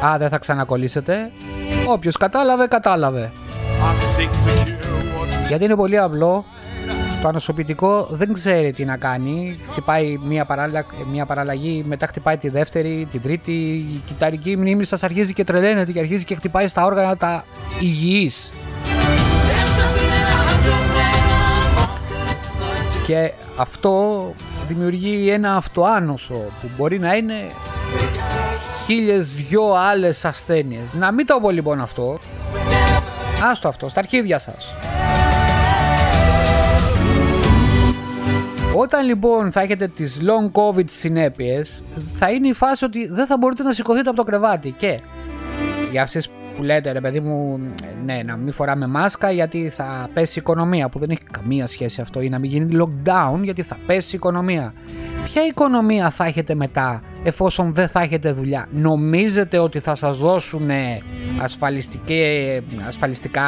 α 0.04 0.16
δεν 0.18 0.28
θα 0.28 0.38
ξανακολλήσετε. 0.38 1.30
Όποιος 1.88 2.16
κατάλαβε 2.16 2.66
κατάλαβε. 2.66 3.30
I 3.80 4.18
seek 4.18 4.30
to 4.30 4.50
cure 4.50 5.44
what's 5.44 5.46
γιατί 5.48 5.64
είναι 5.64 5.76
πολύ 5.76 5.98
απλό 5.98 6.44
το 7.22 7.28
ανοσοποιητικό 7.28 8.06
δεν 8.10 8.32
ξέρει 8.32 8.72
τι 8.72 8.84
να 8.84 8.96
κάνει 8.96 9.58
χτυπάει 9.70 10.18
μια, 10.22 10.44
παράλλα, 10.44 10.84
μια 11.10 11.26
παραλλαγή 11.26 11.84
μετά 11.86 12.06
χτυπάει 12.06 12.36
τη 12.36 12.48
δεύτερη, 12.48 13.08
την 13.10 13.22
τρίτη 13.22 13.52
η 13.52 14.02
κυταρική 14.06 14.56
μνήμη 14.56 14.84
σας 14.84 15.02
αρχίζει 15.02 15.32
και 15.32 15.44
τρελαίνεται 15.44 15.92
και 15.92 15.98
αρχίζει 15.98 16.24
και 16.24 16.34
χτυπάει 16.34 16.68
στα 16.68 16.84
όργανα 16.84 17.16
τα 17.16 17.44
υγιής 17.80 18.50
και 23.06 23.32
αυτό 23.56 24.24
δημιουργεί 24.68 25.30
ένα 25.30 25.56
αυτοάνωσο 25.56 26.34
που 26.34 26.70
μπορεί 26.76 26.98
να 26.98 27.14
είναι 27.14 27.34
χίλιες 28.86 29.28
δυο 29.28 29.72
άλλες 29.72 30.24
ασθένειες. 30.24 30.92
Να 30.92 31.12
μην 31.12 31.26
το 31.26 31.38
πω 31.40 31.50
λοιπόν 31.50 31.80
αυτό. 31.80 32.18
Άστο 33.50 33.68
αυτό, 33.68 33.88
στα 33.88 34.00
αρχίδια 34.00 34.38
σας. 34.38 34.74
Όταν 38.78 39.06
λοιπόν 39.06 39.52
θα 39.52 39.60
έχετε 39.60 39.88
τις 39.88 40.20
long 40.22 40.60
covid 40.60 40.84
συνέπειες 40.90 41.82
θα 42.18 42.30
είναι 42.30 42.48
η 42.48 42.52
φάση 42.52 42.84
ότι 42.84 43.06
δεν 43.06 43.26
θα 43.26 43.36
μπορείτε 43.38 43.62
να 43.62 43.72
σηκωθείτε 43.72 44.08
από 44.08 44.18
το 44.18 44.24
κρεβάτι. 44.24 44.70
Και 44.70 45.00
για 45.90 46.02
εσείς 46.02 46.28
που 46.56 46.62
λέτε 46.62 46.92
ρε 46.92 47.00
παιδί 47.00 47.20
μου 47.20 47.60
ναι 48.04 48.22
να 48.22 48.36
μην 48.36 48.52
φοράμε 48.52 48.86
μάσκα 48.86 49.30
γιατί 49.30 49.68
θα 49.68 50.08
πέσει 50.14 50.38
η 50.38 50.42
οικονομία 50.44 50.88
που 50.88 50.98
δεν 50.98 51.10
έχει 51.10 51.22
καμία 51.30 51.66
σχέση 51.66 52.00
αυτό 52.00 52.20
ή 52.20 52.28
να 52.28 52.38
μην 52.38 52.50
γίνει 52.50 52.78
lockdown 52.80 53.40
γιατί 53.42 53.62
θα 53.62 53.78
πέσει 53.86 54.10
η 54.12 54.16
οικονομία. 54.16 54.74
Ποια 55.24 55.46
οικονομία 55.46 56.10
θα 56.10 56.24
έχετε 56.24 56.54
μετά 56.54 57.02
εφόσον 57.24 57.72
δεν 57.72 57.88
θα 57.88 58.00
έχετε 58.00 58.32
δουλειά; 58.32 58.68
Νομίζετε 58.70 59.58
ότι 59.58 59.78
θα 59.78 59.94
σας 59.94 60.18
δώσουν 60.18 60.70
ασφαλιστική, 61.42 62.62
ασφαλιστικά 62.86 63.42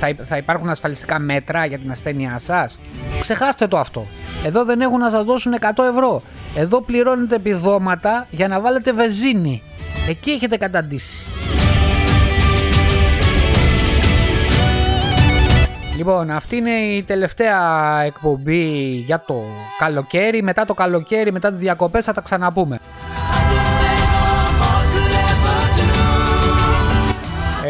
θα, 0.00 0.08
υπ- 0.08 0.24
θα 0.24 0.36
υπάρχουν 0.36 0.68
ασφαλιστικά 0.68 1.18
μέτρα 1.18 1.64
για 1.64 1.78
την 1.78 1.90
ασθένειά 1.90 2.38
σας; 2.38 2.78
Ξεχάστε 3.20 3.66
το 3.66 3.78
αυτό. 3.78 4.06
Εδώ 4.44 4.64
δεν 4.64 4.80
έχουν 4.80 4.98
να 4.98 5.10
σας 5.10 5.24
δώσουν 5.24 5.52
100 5.60 5.84
ευρώ. 5.92 6.22
Εδώ 6.56 6.80
πληρώνετε 6.82 7.34
επιδόματα 7.34 8.26
για 8.30 8.48
να 8.48 8.60
βάλετε 8.60 8.92
βεζίνη. 8.92 9.62
Εκεί 10.08 10.30
έχετε 10.30 10.56
καταντήσει. 10.56 11.22
Λοιπόν, 15.96 16.30
αυτή 16.30 16.56
είναι 16.56 16.70
η 16.70 17.02
τελευταία 17.02 17.60
εκπομπή 18.04 18.64
για 19.06 19.22
το 19.26 19.42
καλοκαίρι. 19.78 20.42
Μετά 20.42 20.66
το 20.66 20.74
καλοκαίρι, 20.74 21.32
μετά 21.32 21.50
τις 21.50 21.58
διακοπές 21.58 22.04
θα 22.04 22.12
τα 22.12 22.20
ξαναπούμε. 22.20 22.78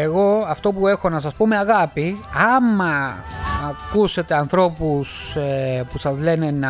Εγώ 0.01 0.45
αυτό 0.47 0.71
που 0.71 0.87
έχω 0.87 1.09
να 1.09 1.19
σας 1.19 1.33
πω 1.33 1.47
με 1.47 1.57
αγάπη, 1.57 2.25
άμα 2.55 3.23
ακούσετε 3.69 4.35
ανθρώπους 4.35 5.35
ε, 5.35 5.83
που 5.91 5.97
σας 5.97 6.17
λένε 6.17 6.51
να, 6.51 6.69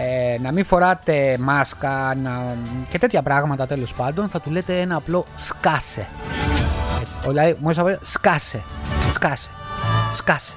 ε, 0.00 0.38
να 0.40 0.52
μην 0.52 0.64
φοράτε 0.64 1.36
μάσκα 1.40 2.14
να, 2.22 2.56
και 2.90 2.98
τέτοια 2.98 3.22
πράγματα 3.22 3.66
τέλος 3.66 3.94
πάντων, 3.94 4.28
θα 4.28 4.40
του 4.40 4.50
λέτε 4.50 4.80
ένα 4.80 4.96
απλό 4.96 5.24
σκάσε. 5.36 6.06
Έτσι, 7.00 7.14
δηλαδή, 7.28 7.56
μόλις 7.60 7.76
θα 7.76 7.82
πω, 7.82 7.98
σκάσε, 8.02 8.62
σκάσε, 9.12 9.48
σκάσε. 10.14 10.52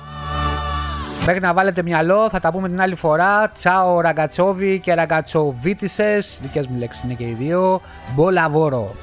Μέχρι 1.25 1.39
να 1.41 1.53
βάλετε 1.53 1.83
μυαλό, 1.83 2.29
θα 2.29 2.39
τα 2.39 2.51
πούμε 2.51 2.69
την 2.69 2.81
άλλη 2.81 2.95
φορά. 2.95 3.49
Τσάο 3.49 4.01
ραγκατσόβι 4.01 4.79
και 4.79 4.93
ραγκατσοβίτισες. 4.93 6.39
Δικές 6.41 6.67
μου 6.67 6.77
λέξεις 6.77 7.03
είναι 7.03 7.13
και 7.13 7.23
οι 7.23 7.35
δύο. 7.39 7.81
Μπολαβόρο. 8.15 8.95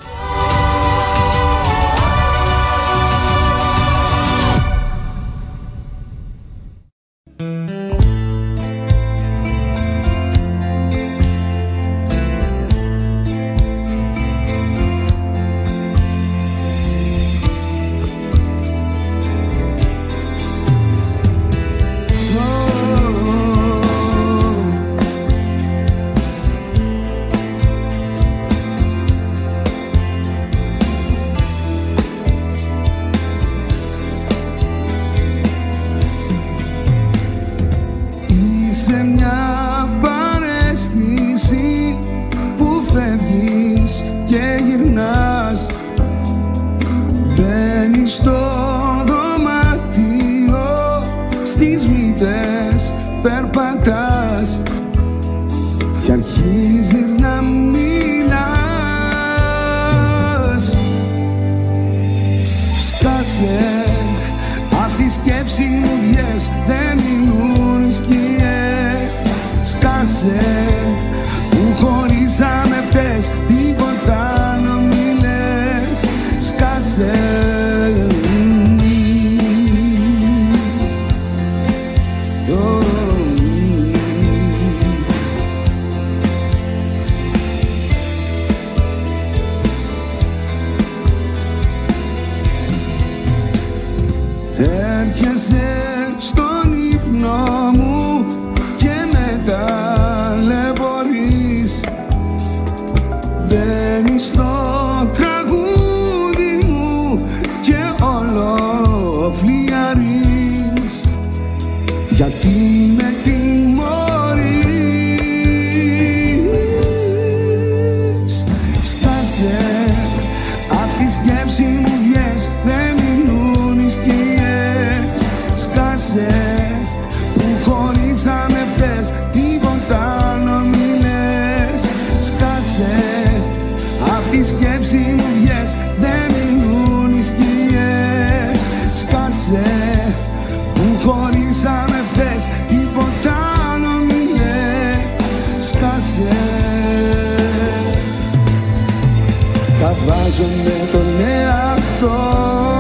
Φωνάζω 150.37 150.57
με 150.65 150.89
τον 150.93 151.21
εαυτό 151.21 152.09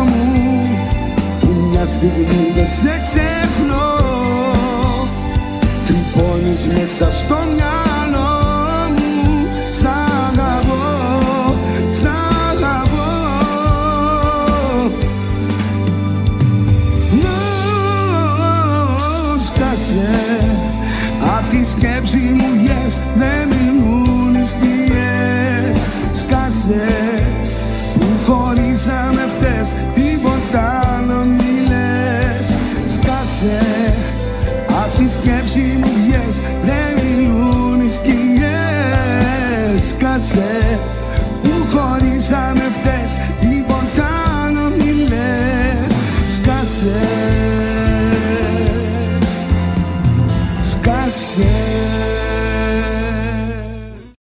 μου. 0.06 0.68
Μια 1.70 1.86
στιγμή 1.86 2.52
δεν 2.54 2.66
σε 2.66 3.00
ξεχνώ. 3.02 3.94
Τρυπώνεις 5.86 6.66
μέσα 6.66 7.10
στο 7.10 7.45